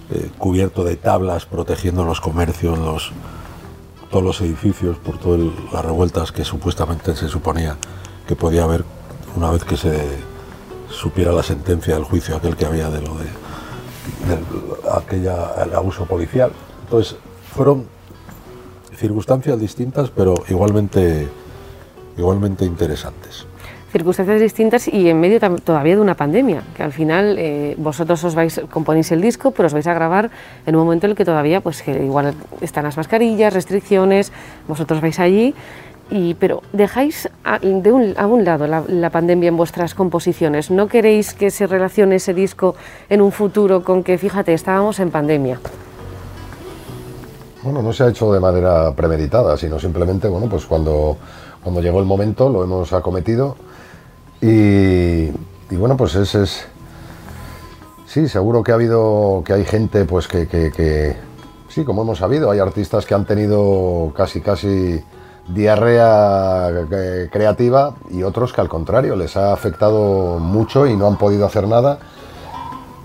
eh, 0.09 0.31
cubierto 0.37 0.85
de 0.85 0.95
tablas, 0.95 1.45
protegiendo 1.45 2.05
los 2.05 2.21
comercios, 2.21 2.79
los, 2.79 3.11
todos 4.09 4.23
los 4.23 4.39
edificios 4.39 4.95
por 4.99 5.17
todas 5.17 5.41
las 5.73 5.83
revueltas 5.83 6.31
que 6.31 6.45
supuestamente 6.45 7.13
se 7.13 7.27
suponía 7.27 7.75
que 8.25 8.37
podía 8.37 8.63
haber 8.63 8.85
una 9.35 9.51
vez 9.51 9.65
que 9.65 9.75
se 9.75 10.36
supiera 10.89 11.31
la 11.31 11.43
sentencia 11.43 11.95
del 11.95 12.03
juicio 12.03 12.35
aquel 12.35 12.55
que 12.55 12.65
había 12.65 12.89
de 12.89 13.01
lo 13.01 13.15
de 13.15 13.27
aquella 14.91 15.63
el 15.63 15.73
abuso 15.73 16.05
policial. 16.05 16.51
Entonces 16.83 17.17
fueron 17.53 17.85
circunstancias 18.95 19.59
distintas, 19.59 20.09
pero 20.09 20.33
igualmente 20.49 21.27
igualmente 22.17 22.65
interesantes. 22.65 23.45
circunstancias 23.91 24.41
distintas 24.41 24.87
y 24.87 25.09
en 25.09 25.19
medio 25.19 25.39
todavía 25.39 25.95
de 25.95 26.01
una 26.01 26.15
pandemia, 26.15 26.61
que 26.75 26.83
al 26.83 26.91
final 26.91 27.37
eh, 27.39 27.73
vosotros 27.77 28.21
os 28.23 28.35
vais, 28.35 28.61
componéis 28.69 29.11
el 29.11 29.21
disco, 29.21 29.51
pero 29.51 29.67
os 29.67 29.73
vais 29.73 29.87
a 29.87 29.93
grabar 29.93 30.29
en 30.65 30.75
un 30.75 30.83
momento 30.83 31.05
en 31.05 31.11
el 31.11 31.17
que 31.17 31.25
todavía, 31.25 31.61
pues 31.61 31.81
que 31.81 31.91
igual 32.03 32.35
están 32.61 32.83
las 32.83 32.97
mascarillas, 32.97 33.53
restricciones, 33.53 34.33
vosotros 34.67 34.99
vais 34.99 35.19
allí, 35.19 35.55
y, 36.09 36.35
pero 36.35 36.61
dejáis 36.73 37.29
a, 37.43 37.59
de 37.59 37.91
un, 37.91 38.13
a 38.17 38.27
un 38.27 38.45
lado 38.45 38.65
la, 38.67 39.09
pandemia 39.09 39.49
en 39.49 39.57
vuestras 39.57 39.93
composiciones, 39.93 40.71
¿no 40.71 40.87
queréis 40.87 41.33
que 41.33 41.51
se 41.51 41.67
relacione 41.67 42.15
ese 42.15 42.33
disco 42.33 42.75
en 43.09 43.21
un 43.21 43.31
futuro 43.31 43.83
con 43.83 44.03
que, 44.03 44.17
fíjate, 44.17 44.53
estábamos 44.53 44.99
en 44.99 45.11
pandemia? 45.11 45.59
Bueno, 47.63 47.81
no 47.81 47.91
se 47.91 48.03
ha 48.03 48.09
hecho 48.09 48.31
de 48.31 48.39
manera 48.39 48.93
premeditada, 48.93 49.57
sino 49.57 49.79
simplemente, 49.79 50.27
bueno, 50.29 50.47
pues 50.47 50.65
cuando, 50.65 51.17
cuando 51.61 51.81
llegó 51.81 51.99
el 51.99 52.05
momento 52.05 52.49
lo 52.49 52.63
hemos 52.63 52.93
acometido 52.93 53.57
y, 54.41 55.29
bueno, 55.75 55.97
pues 55.97 56.15
es, 56.15 56.35
es- 56.35 56.67
Sí, 58.05 58.29
seguro 58.29 58.63
que 58.63 58.71
ha 58.71 58.75
habido, 58.75 59.43
que 59.45 59.51
hay 59.51 59.65
gente 59.65 60.05
pues 60.05 60.29
que- 60.29 61.17
sí, 61.67 61.83
como 61.83 62.03
hemos 62.03 62.19
sabido, 62.19 62.49
hay 62.49 62.59
artistas 62.59 63.05
que 63.05 63.13
han 63.13 63.25
tenido 63.25 64.13
casi, 64.15 64.39
casi 64.39 65.03
diarrea 65.47 66.69
eh, 66.91 67.29
creativa 67.31 67.95
y 68.09 68.23
otros 68.23 68.53
que 68.53 68.61
al 68.61 68.69
contrario 68.69 69.15
les 69.15 69.37
ha 69.37 69.53
afectado 69.53 70.39
mucho 70.39 70.87
y 70.87 70.95
no 70.95 71.07
han 71.07 71.17
podido 71.17 71.45
hacer 71.45 71.67
nada. 71.67 71.99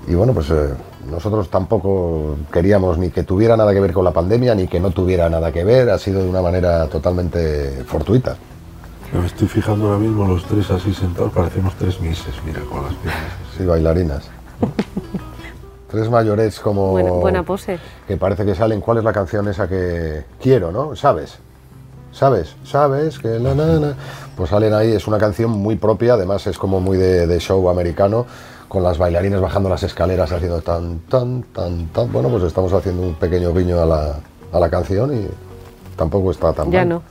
Y 0.06 0.14
bueno, 0.14 0.32
pues 0.32 0.50
eh, 0.50 0.74
nosotros 1.08 1.48
tampoco 1.48 2.36
queríamos 2.52 2.98
ni 2.98 3.10
que 3.10 3.22
tuviera 3.22 3.56
nada 3.56 3.72
que 3.72 3.80
ver 3.80 3.92
con 3.92 4.04
la 4.04 4.10
pandemia, 4.10 4.54
ni 4.54 4.66
que 4.66 4.80
no 4.80 4.90
tuviera 4.90 5.28
nada 5.28 5.52
que 5.52 5.64
ver, 5.64 5.90
ha 5.90 5.98
sido 5.98 6.22
de 6.22 6.28
una 6.28 6.42
manera 6.42 6.86
totalmente 6.88 7.84
fortuita. 7.86 8.36
Me 9.12 9.26
estoy 9.26 9.46
fijando 9.46 9.88
ahora 9.88 9.98
mismo 9.98 10.26
los 10.26 10.44
tres 10.44 10.70
así 10.70 10.94
sentados, 10.94 11.32
parecemos 11.32 11.74
tres 11.74 12.00
mises, 12.00 12.34
mira, 12.46 12.60
con 12.62 12.82
las 12.82 12.94
piernas. 12.94 13.22
Sí, 13.56 13.64
bailarinas. 13.64 14.30
Tres 15.90 16.08
mayores 16.08 16.58
como... 16.58 16.92
Buena, 16.92 17.10
buena 17.10 17.42
pose. 17.42 17.78
que 18.08 18.16
parece 18.16 18.46
que 18.46 18.54
salen. 18.54 18.80
¿Cuál 18.80 18.98
es 18.98 19.04
la 19.04 19.12
canción 19.12 19.46
esa 19.48 19.68
que 19.68 20.24
quiero, 20.40 20.72
no? 20.72 20.96
¿Sabes? 20.96 21.38
¿Sabes? 22.12 22.54
¿Sabes? 22.64 23.18
Que 23.18 23.38
na, 23.40 23.54
na, 23.54 23.66
na. 23.78 23.94
Pues 24.36 24.50
salen 24.50 24.74
ahí, 24.74 24.92
es 24.92 25.06
una 25.06 25.18
canción 25.18 25.50
muy 25.50 25.76
propia, 25.76 26.14
además 26.14 26.46
es 26.46 26.58
como 26.58 26.80
muy 26.80 26.96
de, 26.98 27.26
de 27.26 27.38
show 27.40 27.68
americano, 27.68 28.26
con 28.68 28.82
las 28.82 28.98
bailarinas 28.98 29.40
bajando 29.40 29.68
las 29.68 29.82
escaleras 29.82 30.30
haciendo 30.32 30.60
tan, 30.60 31.00
tan, 31.00 31.42
tan, 31.44 31.86
tan. 31.88 32.12
Bueno, 32.12 32.28
pues 32.28 32.42
estamos 32.44 32.72
haciendo 32.72 33.02
un 33.02 33.14
pequeño 33.14 33.52
guiño 33.54 33.80
a 33.80 33.86
la, 33.86 34.14
a 34.52 34.60
la 34.60 34.70
canción 34.70 35.14
y 35.14 35.26
tampoco 35.96 36.30
está 36.30 36.52
tan 36.52 36.70
Ya 36.70 36.80
mal. 36.80 36.88
no. 36.88 37.02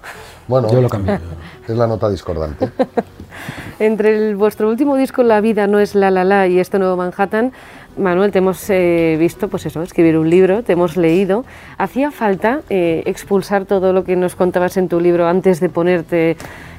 Bueno, 0.47 0.69
Yo 0.71 0.81
lo 0.81 0.89
cambié. 0.89 1.19
es 1.67 1.75
la 1.77 1.87
nota 1.87 2.09
discordante. 2.09 2.69
Entre 3.79 4.15
el- 4.29 4.35
vuestro 4.35 4.69
último 4.69 4.95
disco, 4.95 5.23
La 5.23 5.41
vida 5.41 5.65
no 5.67 5.79
es 5.79 5.95
la 5.95 6.11
la 6.11 6.23
la, 6.23 6.47
y 6.47 6.59
este 6.59 6.77
nuevo 6.79 6.95
Manhattan, 6.97 7.53
Manuel, 7.97 8.31
te 8.31 8.37
hemos 8.39 8.69
eh, 8.69 9.17
visto, 9.19 9.47
pues 9.49 9.65
eso, 9.65 9.81
escribir 9.83 10.17
un 10.17 10.29
libro, 10.29 10.63
te 10.63 10.73
hemos 10.73 10.95
leído. 10.97 11.43
¿Hacía 11.77 12.09
falta 12.11 12.61
eh, 12.69 13.03
expulsar 13.05 13.65
todo 13.65 13.91
lo 13.93 14.03
que 14.03 14.15
nos 14.15 14.35
contabas 14.35 14.77
en 14.77 14.87
tu 14.87 14.99
libro 14.99 15.27
antes 15.27 15.59
de 15.59 15.69
ponerte, 15.69 16.31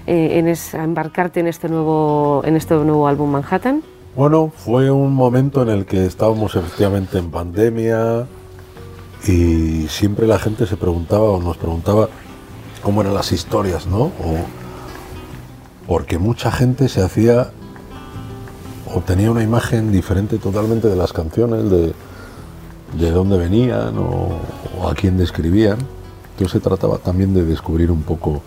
eh, 0.06 0.38
en 0.38 0.48
es- 0.48 0.74
a 0.74 0.82
embarcarte 0.84 1.40
en 1.40 1.48
este, 1.48 1.68
nuevo, 1.68 2.42
en 2.44 2.56
este 2.56 2.74
nuevo 2.74 3.06
álbum 3.06 3.30
Manhattan? 3.30 3.82
Bueno, 4.16 4.50
fue 4.54 4.90
un 4.90 5.12
momento 5.14 5.62
en 5.62 5.68
el 5.68 5.84
que 5.86 6.04
estábamos 6.06 6.54
efectivamente 6.56 7.18
en 7.18 7.30
pandemia 7.30 8.26
y 9.26 9.86
siempre 9.88 10.26
la 10.26 10.38
gente 10.38 10.66
se 10.66 10.76
preguntaba 10.76 11.24
o 11.24 11.40
nos 11.42 11.56
preguntaba 11.56 12.08
cómo 12.82 13.02
eran 13.02 13.14
las 13.14 13.32
historias, 13.32 13.86
¿no? 13.86 14.04
O- 14.04 14.46
porque 15.86 16.18
mucha 16.18 16.50
gente 16.50 16.88
se 16.88 17.02
hacía 17.02 17.50
o 18.94 19.00
tenía 19.00 19.30
una 19.30 19.42
imagen 19.42 19.92
diferente 19.92 20.38
totalmente 20.38 20.88
de 20.88 20.96
las 20.96 21.12
canciones, 21.12 21.70
de, 21.70 21.92
de 22.98 23.10
dónde 23.10 23.38
venían 23.38 23.96
o, 23.98 24.38
o 24.80 24.88
a 24.88 24.94
quién 24.94 25.16
describían. 25.16 25.78
Entonces 26.32 26.52
se 26.52 26.60
trataba 26.60 26.98
también 26.98 27.34
de 27.34 27.44
descubrir 27.44 27.90
un 27.90 28.02
poco 28.02 28.42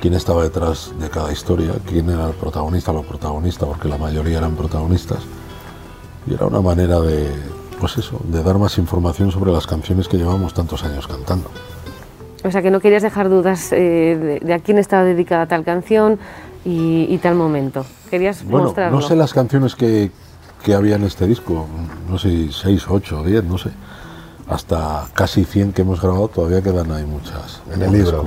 quién 0.00 0.14
estaba 0.14 0.42
detrás 0.42 0.92
de 1.00 1.08
cada 1.08 1.32
historia, 1.32 1.72
quién 1.86 2.08
era 2.10 2.28
el 2.28 2.34
protagonista 2.34 2.92
o 2.92 3.02
la 3.02 3.08
protagonista, 3.08 3.66
porque 3.66 3.88
la 3.88 3.98
mayoría 3.98 4.38
eran 4.38 4.54
protagonistas. 4.54 5.18
Y 6.26 6.34
era 6.34 6.46
una 6.46 6.60
manera 6.60 7.00
de, 7.00 7.28
pues 7.80 7.96
eso, 7.98 8.20
de 8.24 8.42
dar 8.42 8.58
más 8.58 8.78
información 8.78 9.30
sobre 9.30 9.52
las 9.52 9.66
canciones 9.66 10.08
que 10.08 10.16
llevamos 10.16 10.54
tantos 10.54 10.84
años 10.84 11.06
cantando. 11.06 11.48
O 12.44 12.50
sea, 12.50 12.62
que 12.62 12.70
no 12.70 12.80
querías 12.80 13.02
dejar 13.02 13.28
dudas 13.28 13.72
eh, 13.72 14.16
de, 14.40 14.40
de 14.40 14.54
a 14.54 14.60
quién 14.60 14.78
estaba 14.78 15.04
dedicada 15.04 15.46
tal 15.46 15.64
canción 15.64 16.18
y, 16.68 17.06
y 17.14 17.18
tal 17.18 17.34
momento. 17.34 17.84
Querías 18.10 18.44
Bueno, 18.44 18.66
mostrarlo. 18.66 19.00
no 19.00 19.06
sé 19.06 19.16
las 19.16 19.32
canciones 19.32 19.74
que, 19.74 20.10
que 20.64 20.74
había 20.74 20.96
en 20.96 21.04
este 21.04 21.26
disco, 21.26 21.66
no 22.10 22.18
sé, 22.18 22.48
6, 22.52 22.84
8, 22.88 23.24
10, 23.24 23.44
no 23.44 23.56
sé. 23.58 23.70
Hasta 24.48 25.06
casi 25.14 25.44
100 25.44 25.72
que 25.72 25.82
hemos 25.82 26.00
grabado, 26.00 26.28
todavía 26.28 26.62
quedan 26.62 26.90
ahí 26.92 27.04
muchas. 27.04 27.62
En 27.72 27.82
el 27.82 27.92
libro. 27.92 28.24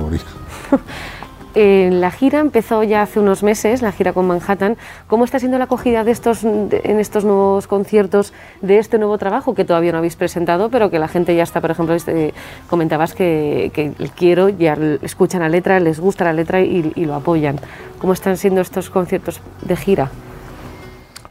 Eh, 1.54 1.90
la 1.92 2.10
gira 2.10 2.40
empezó 2.40 2.82
ya 2.82 3.02
hace 3.02 3.20
unos 3.20 3.42
meses, 3.42 3.82
la 3.82 3.92
gira 3.92 4.12
con 4.12 4.26
Manhattan. 4.26 4.76
¿Cómo 5.06 5.24
está 5.24 5.38
siendo 5.38 5.58
la 5.58 5.64
acogida 5.64 6.02
de 6.02 6.10
estos, 6.10 6.44
en 6.44 6.98
estos 6.98 7.24
nuevos 7.24 7.66
conciertos 7.66 8.32
de 8.62 8.78
este 8.78 8.98
nuevo 8.98 9.18
trabajo 9.18 9.54
que 9.54 9.64
todavía 9.64 9.92
no 9.92 9.98
habéis 9.98 10.16
presentado, 10.16 10.70
pero 10.70 10.90
que 10.90 10.98
la 10.98 11.08
gente 11.08 11.36
ya 11.36 11.42
está, 11.42 11.60
por 11.60 11.70
ejemplo, 11.70 11.94
este, 11.94 12.32
comentabas 12.70 13.14
que, 13.14 13.70
el 13.76 14.10
quiero, 14.12 14.48
ya 14.48 14.78
escuchan 15.02 15.42
la 15.42 15.48
letra, 15.48 15.78
les 15.78 16.00
gusta 16.00 16.24
la 16.24 16.32
letra 16.32 16.60
y, 16.60 16.82
lo 17.02 17.14
apoyan. 17.14 17.56
¿Cómo 18.00 18.12
están 18.12 18.36
siendo 18.36 18.60
estos 18.60 18.88
conciertos 18.88 19.40
de 19.62 19.76
gira? 19.76 20.10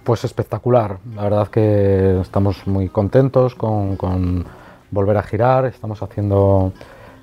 Pues 0.04 0.24
espectacular. 0.24 0.98
La 1.16 1.24
verdad 1.24 1.48
que 1.48 2.20
estamos 2.22 2.68
muy 2.68 2.90
contentos 2.90 3.56
con, 3.56 3.96
con 3.96 4.46
volver 4.92 5.18
a 5.18 5.24
girar. 5.24 5.66
Estamos 5.66 6.02
haciendo 6.04 6.74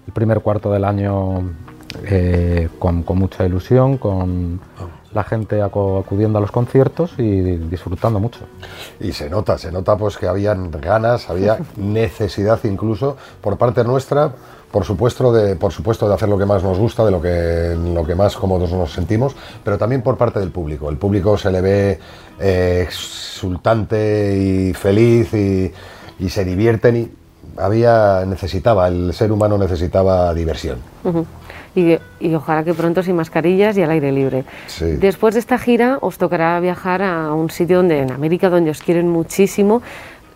el 0.06 0.12
primer 0.12 0.40
cuarto 0.40 0.72
del 0.72 0.84
año 0.84 1.42
eh, 2.04 2.68
con, 2.78 3.02
con 3.02 3.18
mucha 3.18 3.44
ilusión, 3.44 3.98
con 3.98 4.60
la 5.12 5.24
gente 5.24 5.60
acu- 5.62 6.00
acudiendo 6.00 6.38
a 6.38 6.40
los 6.40 6.50
conciertos 6.50 7.12
y 7.18 7.40
disfrutando 7.40 8.20
mucho. 8.20 8.40
Y 9.00 9.12
se 9.12 9.30
nota, 9.30 9.56
se 9.58 9.72
nota 9.72 9.96
pues 9.96 10.16
que 10.18 10.26
habían 10.28 10.70
ganas, 10.70 11.30
había 11.30 11.58
necesidad 11.76 12.60
incluso 12.64 13.16
por 13.40 13.56
parte 13.56 13.84
nuestra, 13.84 14.32
por 14.70 14.84
supuesto 14.84 15.32
de, 15.32 15.56
por 15.56 15.72
supuesto 15.72 16.06
de 16.08 16.14
hacer 16.14 16.28
lo 16.28 16.36
que 16.36 16.44
más 16.44 16.62
nos 16.62 16.78
gusta, 16.78 17.04
de 17.06 17.10
lo 17.10 17.22
que, 17.22 17.74
lo 17.94 18.04
que 18.04 18.14
más 18.14 18.36
cómodos 18.36 18.70
nos 18.72 18.92
sentimos, 18.92 19.34
pero 19.64 19.78
también 19.78 20.02
por 20.02 20.18
parte 20.18 20.40
del 20.40 20.50
público. 20.50 20.90
El 20.90 20.98
público 20.98 21.38
se 21.38 21.50
le 21.50 21.60
ve 21.62 21.98
eh, 22.38 22.84
exultante 22.86 24.36
y 24.36 24.74
feliz 24.74 25.32
y, 25.32 25.72
y 26.18 26.28
se 26.28 26.44
divierten 26.44 26.96
y 26.96 27.10
había, 27.56 28.24
necesitaba, 28.26 28.88
el 28.88 29.12
ser 29.14 29.32
humano 29.32 29.56
necesitaba 29.56 30.32
diversión. 30.34 30.78
Y, 31.78 31.98
y, 32.20 32.34
ojalá 32.34 32.64
que 32.64 32.74
pronto 32.74 33.02
sin 33.02 33.16
mascarillas 33.16 33.76
y 33.76 33.82
al 33.82 33.90
aire 33.90 34.10
libre. 34.12 34.44
Después 34.80 35.34
de 35.34 35.40
esta 35.40 35.58
gira 35.58 35.98
os 36.00 36.18
tocará 36.18 36.58
viajar 36.60 37.02
a 37.02 37.32
un 37.32 37.50
sitio 37.50 37.78
donde, 37.78 38.00
en 38.00 38.10
América 38.10 38.50
donde 38.50 38.70
os 38.70 38.80
quieren 38.80 39.08
muchísimo. 39.08 39.82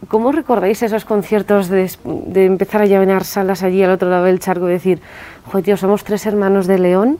¿Cómo 0.08 0.32
recordáis 0.32 0.82
esos 0.82 1.04
conciertos 1.04 1.68
de, 1.68 1.90
empezar 2.34 2.82
a 2.82 2.86
llenar 2.86 3.24
salas 3.24 3.62
allí 3.62 3.82
al 3.82 3.90
otro 3.90 4.10
lado 4.10 4.24
del 4.24 4.40
charco 4.40 4.68
y 4.68 4.72
decir, 4.72 5.00
joder, 5.46 5.64
tío, 5.64 5.76
somos 5.76 6.02
tres 6.02 6.26
hermanos 6.26 6.66
de 6.66 6.78
León 6.78 7.18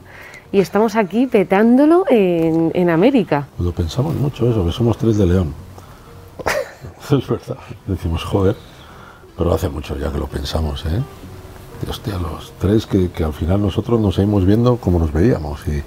y 0.51 0.59
estamos 0.59 0.95
aquí 0.95 1.25
petándolo 1.27 2.03
en, 2.09 2.71
en 2.73 2.89
América? 2.89 3.47
Lo 3.57 3.71
pensamos 3.71 4.15
mucho 4.15 4.49
eso, 4.49 4.65
que 4.65 4.71
somos 4.71 4.97
tres 4.97 5.17
de 5.17 5.25
León. 5.25 5.53
es 7.11 7.27
verdad. 7.27 7.57
Decimos, 7.87 8.23
joder, 8.23 8.55
pero 9.37 9.53
hace 9.53 9.69
mucho 9.69 9.97
ya 9.97 10.11
que 10.11 10.17
lo 10.17 10.27
pensamos, 10.27 10.85
¿eh? 10.85 11.01
Hostia, 11.89 12.17
los 12.17 12.53
tres 12.59 12.85
que, 12.85 13.09
al 13.23 13.33
final 13.33 13.61
nosotros 13.61 13.99
nos 13.99 14.15
seguimos 14.15 14.45
viendo 14.45 14.77
como 14.77 14.99
nos 14.99 15.11
veíamos. 15.11 15.61
Y, 15.67 15.83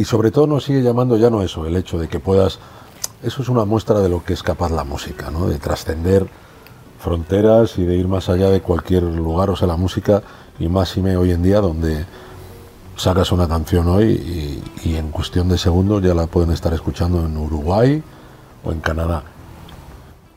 y 0.00 0.04
sobre 0.04 0.30
todo 0.30 0.46
nos 0.46 0.64
sigue 0.64 0.82
llamando 0.82 1.16
ya 1.16 1.30
no 1.30 1.42
eso, 1.42 1.66
el 1.66 1.76
hecho 1.76 1.98
de 1.98 2.08
que 2.08 2.20
puedas... 2.20 2.58
Eso 3.22 3.42
es 3.42 3.48
una 3.48 3.64
muestra 3.64 4.00
de 4.00 4.08
lo 4.08 4.24
que 4.24 4.32
es 4.32 4.42
capaz 4.42 4.70
la 4.70 4.84
música, 4.84 5.30
¿no? 5.30 5.48
De 5.48 5.58
trascender 5.58 6.28
fronteras 7.00 7.76
y 7.78 7.84
de 7.84 7.96
ir 7.96 8.06
más 8.06 8.28
allá 8.28 8.48
de 8.50 8.60
cualquier 8.60 9.02
lugar. 9.02 9.50
O 9.50 9.56
sea, 9.56 9.66
la 9.66 9.76
música, 9.76 10.22
y 10.58 10.68
más 10.68 10.96
y 10.96 11.00
me 11.00 11.16
hoy 11.16 11.32
en 11.32 11.42
día, 11.42 11.60
donde 11.60 12.06
sacas 12.96 13.32
una 13.32 13.48
canción 13.48 13.88
hoy 13.88 14.62
y, 14.84 14.88
y 14.88 14.96
en 14.96 15.10
cuestión 15.10 15.48
de 15.48 15.58
segundos 15.58 16.02
ya 16.02 16.14
la 16.14 16.26
pueden 16.26 16.52
estar 16.52 16.72
escuchando 16.74 17.24
en 17.24 17.36
Uruguay 17.36 18.02
o 18.64 18.72
en 18.72 18.80
Canadá 18.80 19.22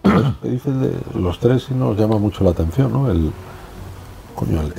que 0.42 0.50
dices 0.50 0.80
de 0.80 0.94
los 1.16 1.40
tres 1.40 1.68
y 1.70 1.74
nos 1.74 1.98
llama 1.98 2.18
mucho 2.18 2.44
la 2.44 2.52
atención, 2.52 2.92
¿no? 2.92 3.12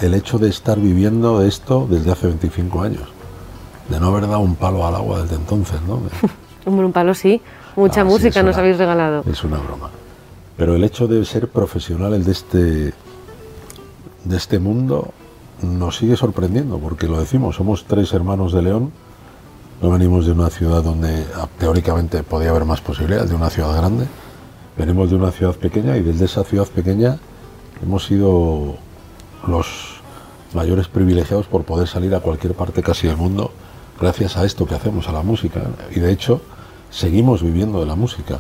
El, 0.01 0.15
hecho 0.15 0.39
de 0.39 0.49
estar 0.49 0.79
viviendo 0.79 1.43
esto 1.43 1.87
desde 1.89 2.11
hace 2.13 2.27
25 2.27 2.83
años, 2.83 3.09
de 3.89 4.01
no 4.01 4.09
haber 4.09 4.23
dado 4.23 4.41
un 4.41 4.57
palo 4.57 4.87
al 4.87 4.95
agua 4.95 5.23
desde 5.23 5.37
entonces, 5.37 5.81
¿no? 5.83 6.01
un 6.67 6.93
palo 6.93 7.15
sí, 7.15 7.41
mucha 7.77 8.03
ah, 8.03 8.05
música 8.05 8.43
nos 8.43 8.57
habéis 8.57 8.79
regalado. 8.79 9.25
Es 9.31 9.45
una 9.45 9.59
broma. 9.59 9.91
Pero 10.57 10.77
el 10.77 10.85
hecho 10.85 11.07
de 11.07 11.25
ser 11.25 11.49
profesionales 11.49 12.27
de 12.27 12.33
este, 12.33 12.59
de 14.25 14.37
este 14.37 14.59
mundo 14.59 15.13
nos 15.63 15.97
sigue 15.97 16.17
sorprendiendo, 16.17 16.79
porque 16.79 17.07
lo 17.07 17.19
decimos, 17.19 17.57
somos 17.57 17.85
tres 17.85 18.13
hermanos 18.13 18.53
de 18.53 18.63
León, 18.63 18.93
no 19.81 19.91
venimos 19.91 20.27
de 20.27 20.33
una 20.33 20.51
ciudad 20.51 20.83
donde 20.83 21.25
ah, 21.37 21.49
teóricamente 21.59 22.23
podía 22.23 22.51
haber 22.51 22.65
más 22.65 22.81
posibilidades, 22.81 23.31
de 23.31 23.37
una 23.37 23.51
ciudad 23.51 23.77
grande 23.77 24.07
Venimos 24.77 25.11
de 25.11 25.17
una 25.17 25.31
ciudad 25.31 25.55
pequeña 25.55 25.99
y 25.99 26.03
desde 26.03 26.25
esa 26.25 26.45
ciudad 26.45 26.67
pequeña 26.67 27.19
hemos 27.83 28.07
sido 28.07 28.77
los 29.47 30.01
mayores 30.55 30.89
privilegiados 30.89 31.47
por 31.47 31.65
poder 31.65 31.89
salir 31.89 32.15
a 32.15 32.21
cualquier 32.21 32.55
parte 32.55 32.83
casi 32.83 33.07
del 33.07 33.17
mundo 33.17 33.51
gracias 34.01 34.37
a 34.37 34.45
esto 34.45 34.67
que 34.67 34.75
hacemos, 34.75 35.09
a 35.09 35.13
la 35.13 35.23
música. 35.23 35.61
Y 35.95 36.01
de 36.01 36.13
hecho, 36.13 36.41
seguimos 36.91 37.43
viviendo 37.43 37.81
de 37.81 37.87
la 37.87 37.95
música. 37.95 38.39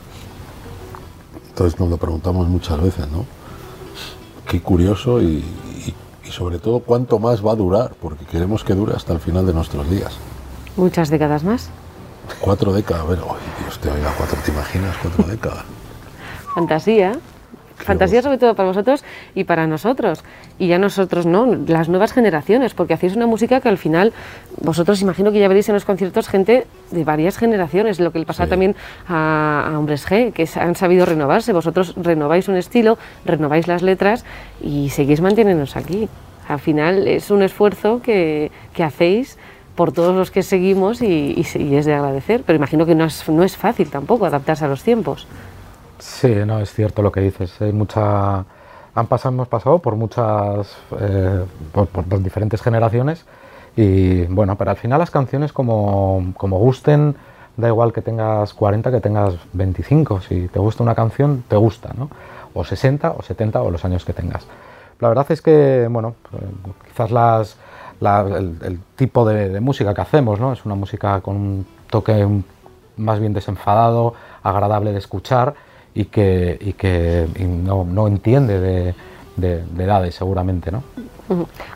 Entonces 1.49 1.79
nos 1.79 1.89
lo 1.89 1.97
preguntamos 1.97 2.49
muchas 2.49 2.81
veces, 2.81 3.09
¿no? 3.09 3.25
Qué 4.47 4.61
curioso 4.61 5.23
y, 5.23 5.45
sobre 6.31 6.59
todo 6.59 6.81
cuánto 6.81 7.19
más 7.19 7.45
va 7.45 7.53
a 7.53 7.57
durar, 7.57 7.95
porque 8.01 8.25
queremos 8.25 8.65
que 8.65 8.75
dure 8.75 8.95
hasta 8.95 9.13
el 9.13 9.21
final 9.21 9.47
de 9.47 9.53
nuestros 9.53 9.89
días. 9.91 10.15
Muchas 10.77 11.11
décadas 11.11 11.45
más. 11.45 11.69
Cuatro 12.41 12.73
décadas, 12.73 13.03
a 13.03 13.07
ver, 13.07 13.19
Dios 13.19 13.79
te 13.79 13.91
oiga, 13.91 14.15
cuatro, 14.17 14.39
¿te 14.43 14.51
imaginas? 14.51 14.97
Cuatro 15.03 15.25
décadas 15.25 15.65
fantasía. 16.55 17.19
Fantasía 17.83 18.23
sobre 18.23 18.39
todo 18.39 18.55
para 18.55 18.69
vosotros 18.69 19.05
y 19.35 19.45
para 19.45 19.67
nosotros. 19.67 20.25
Y 20.59 20.69
ya 20.69 20.79
nosotros 20.79 21.27
no, 21.27 21.47
las 21.67 21.89
nuevas 21.89 22.13
generaciones, 22.13 22.75
porque 22.75 22.95
hacéis 22.95 23.17
una 23.17 23.27
música 23.27 23.61
que 23.61 23.69
al 23.69 23.79
final 23.79 24.13
vosotros 24.61 25.03
imagino 25.03 25.33
que 25.33 25.41
ya 25.41 25.49
veréis 25.49 25.69
en 25.69 25.75
los 25.75 25.85
conciertos 25.85 26.29
gente 26.29 26.67
de 26.91 27.05
varias 27.05 27.37
generaciones, 27.37 28.01
lo 28.01 28.13
que 28.13 28.21
le 28.21 28.27
pasa 28.27 28.47
también 28.47 28.77
a, 29.09 29.73
Hombres 29.77 30.09
G, 30.09 30.33
que 30.33 30.49
han 30.59 30.77
sabido 30.77 31.07
renovarse. 31.07 31.53
Vosotros 31.53 31.95
renováis 31.97 32.49
un 32.49 32.57
estilo, 32.57 32.99
renováis 33.25 33.67
las 33.69 33.83
letras 33.83 34.25
y 34.61 34.91
seguís 34.91 35.21
manteniéndonos 35.21 35.77
aquí. 35.77 36.09
Al 36.49 36.61
final 36.61 37.09
es 37.09 37.31
un 37.31 37.43
esfuerzo 37.43 38.03
que, 38.03 38.51
que 38.75 38.83
hacéis 38.83 39.39
por 39.75 39.93
todos 39.93 40.15
los 40.15 40.31
que 40.31 40.43
seguimos 40.43 41.01
y, 41.03 41.35
y, 41.37 41.75
es 41.75 41.87
de 41.87 41.95
agradecer, 41.95 42.43
pero 42.45 42.57
imagino 42.57 42.85
que 42.85 42.95
no 42.95 43.05
es, 43.05 43.29
no 43.29 43.43
es 43.43 43.57
fácil 43.57 43.89
tampoco 43.89 44.27
adaptarse 44.27 44.65
a 44.65 44.69
los 44.69 44.83
tiempos. 44.83 45.27
Sí, 46.03 46.35
no, 46.45 46.59
es 46.59 46.73
cierto 46.73 47.01
lo 47.01 47.13
que 47.13 47.21
dices. 47.21 47.63
Hay 47.63 47.73
mucha, 47.73 48.45
han 48.95 49.07
pasado, 49.07 49.33
hemos 49.33 49.47
pasado 49.47 49.79
por 49.79 49.95
muchas, 49.95 50.77
eh, 50.99 51.45
por, 51.71 52.23
diferentes 52.23 52.61
generaciones 52.61 53.25
y 53.77 54.25
bueno, 54.25 54.59
pero 54.59 54.73
al 54.73 54.77
final 54.77 54.99
las 54.99 55.13
canciones 55.13 55.53
como, 55.53 56.33
como 56.37 56.59
gusten, 56.59 57.15
da 57.57 57.69
igual 57.69 57.93
que 57.93 58.03
tengas 58.03 58.53
40, 58.53 58.91
que 58.91 59.01
tengas 59.01 59.35
25. 59.53 60.23
Si 60.23 60.49
te 60.49 60.59
gusta 60.59 60.83
una 60.83 60.97
canción, 60.97 61.45
te 61.47 61.55
gusta, 61.55 61.93
¿no? 61.97 62.11
O 62.53 62.65
60, 62.65 63.13
o 63.13 63.23
70, 63.23 63.63
o 63.63 63.71
los 63.71 63.85
años 63.85 64.05
que 64.05 64.13
tengas. 64.13 64.45
La 64.99 65.09
verdad 65.09 65.27
es 65.31 65.41
que, 65.41 65.87
bueno, 65.89 66.17
quizás 66.89 67.13
las, 67.13 67.57
el, 68.01 68.81
tipo 68.97 69.25
de, 69.25 69.51
de, 69.51 69.61
música 69.61 69.95
que 69.95 70.01
hacemos, 70.01 70.41
¿no? 70.41 70.53
Es 70.53 70.67
una 70.67 70.75
música 70.75 71.21
con 71.21 71.37
un 71.37 71.67
toque 71.89 72.27
más 72.97 73.21
bien 73.21 73.33
desenfadado, 73.33 74.15
agradable 74.43 74.93
de 74.93 74.99
escuchar 74.99 75.55
y 75.95 76.05
que, 76.07 76.59
y 76.61 76.73
que 76.73 77.27
no, 77.47 77.85
no, 77.85 78.07
entiende 78.07 78.59
de, 78.61 78.95
de, 79.37 79.85
edades 79.85 80.15
seguramente. 80.15 80.71
¿no? 80.71 80.83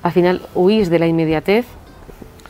Al 0.02 0.12
final 0.12 0.42
huís 0.54 0.90
de 0.90 0.98
la 0.98 1.06
inmediatez, 1.06 1.66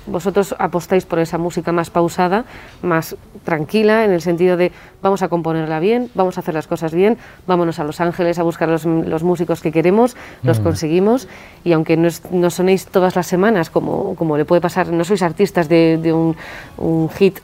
vosotros 0.07 0.55
apostáis 0.59 1.05
por 1.05 1.19
esa 1.19 1.37
música 1.37 1.73
más 1.73 1.91
pausada, 1.91 2.45
más 2.83 3.17
tranquila, 3.45 4.05
en 4.05 4.13
el 4.13 4.23
sentido 4.23 4.57
de 4.57 4.71
vamos 5.03 5.23
a 5.23 5.29
componerla 5.29 5.81
bien, 5.81 6.11
vamos 6.15 6.37
a 6.37 6.41
hacer 6.41 6.55
las 6.55 6.69
cosas 6.69 6.95
bien, 6.95 7.19
vámonos 7.47 7.81
a 7.81 7.85
Los 7.85 8.01
Ángeles 8.01 8.39
a 8.39 8.45
buscar 8.45 8.69
los, 8.69 8.85
los 8.85 9.23
músicos 9.25 9.61
que 9.61 9.73
queremos, 9.73 10.17
los 10.43 10.61
mm. 10.61 10.63
conseguimos, 10.63 11.29
y 11.65 11.73
aunque 11.73 11.97
no, 11.97 12.09
no, 12.31 12.51
sonéis 12.51 12.87
todas 12.87 13.17
las 13.17 13.27
semanas, 13.27 13.69
como, 13.69 14.15
como 14.15 14.37
le 14.37 14.45
puede 14.45 14.61
pasar, 14.61 14.89
no 14.93 15.05
sois 15.05 15.23
artistas 15.23 15.69
de, 15.69 15.99
de 16.01 16.13
un, 16.13 16.37
un 16.79 17.09
hit 17.11 17.41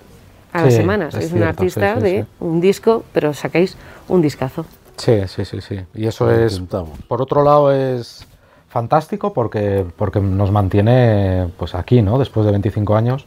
a 0.53 0.65
las 0.65 0.75
semanas. 0.75 1.15
Es, 1.15 1.33
un 1.33 1.43
artista 1.43 1.97
de 1.97 2.27
un 2.41 2.61
disco, 2.61 3.05
pero 3.13 3.33
sacáis 3.35 3.77
un 4.09 4.23
discazo. 4.23 4.65
Sí, 4.97 5.27
sí, 5.27 5.45
sí, 5.45 5.61
sí. 5.61 5.81
Y 5.95 6.07
eso 6.07 6.31
es, 6.31 6.61
por 7.09 7.23
otro 7.23 7.43
lado, 7.43 7.73
es 7.73 8.27
fantástico 8.69 9.33
porque, 9.33 9.85
porque 9.97 10.21
nos 10.21 10.51
mantiene 10.51 11.49
pues 11.57 11.75
aquí, 11.75 12.03
¿no? 12.03 12.19
Después 12.19 12.47
de 12.47 12.53
25 12.53 12.97
años. 12.97 13.27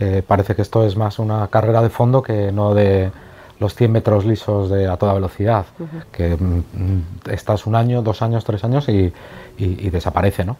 Eh, 0.00 0.22
parece 0.26 0.56
que 0.56 0.62
esto 0.62 0.84
es 0.84 0.96
más 0.96 1.20
una 1.20 1.46
carrera 1.48 1.80
de 1.80 1.88
fondo 1.88 2.20
que 2.20 2.50
no 2.50 2.74
de 2.74 3.12
los 3.60 3.76
100 3.76 3.92
metros 3.92 4.24
lisos 4.24 4.68
de, 4.68 4.88
a 4.88 4.96
toda 4.96 5.14
velocidad, 5.14 5.66
que 6.10 6.36
mm, 6.36 7.30
estás 7.30 7.64
un 7.66 7.76
año, 7.76 8.02
dos 8.02 8.20
años, 8.20 8.44
tres 8.44 8.64
años 8.64 8.88
y, 8.88 9.12
y 9.56 9.90
desaparece, 9.90 10.44
¿no? 10.44 10.56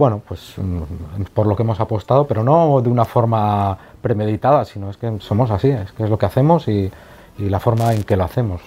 Bueno, 0.00 0.22
pues 0.26 0.54
mm, 0.56 1.24
por 1.34 1.46
lo 1.46 1.54
que 1.54 1.62
hemos 1.62 1.78
apostado, 1.78 2.26
pero 2.26 2.42
no 2.42 2.80
de 2.80 2.88
una 2.88 3.04
forma 3.04 3.76
premeditada, 4.00 4.64
sino 4.64 4.88
es 4.88 4.96
que 4.96 5.18
somos 5.20 5.50
así, 5.50 5.68
es 5.68 5.92
que 5.92 6.04
es 6.04 6.10
lo 6.10 6.18
que 6.18 6.24
hacemos 6.24 6.66
y, 6.68 6.90
la 7.38 7.60
forma 7.60 7.94
en 7.94 8.02
que 8.02 8.16
lo 8.16 8.24
hacemos. 8.24 8.60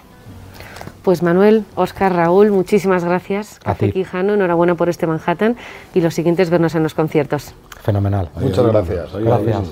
Pues 1.04 1.22
Manuel, 1.22 1.64
Oscar, 1.76 2.16
Raúl, 2.16 2.52
muchísimas 2.52 3.04
gracias. 3.04 3.60
Café 3.60 3.92
Quijano, 3.92 4.34
enhorabuena 4.34 4.74
por 4.74 4.90
este 4.90 5.06
Manhattan 5.06 5.58
y 5.94 6.02
los 6.02 6.16
siguientes 6.16 6.50
vernos 6.50 6.74
en 6.74 6.82
los 6.82 6.96
conciertos. 6.96 7.54
Fenomenal. 7.82 8.30
Muchas 8.36 8.66
gracias. 8.66 9.14
Gracias. 9.14 9.70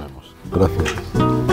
Gracias. 0.52 1.51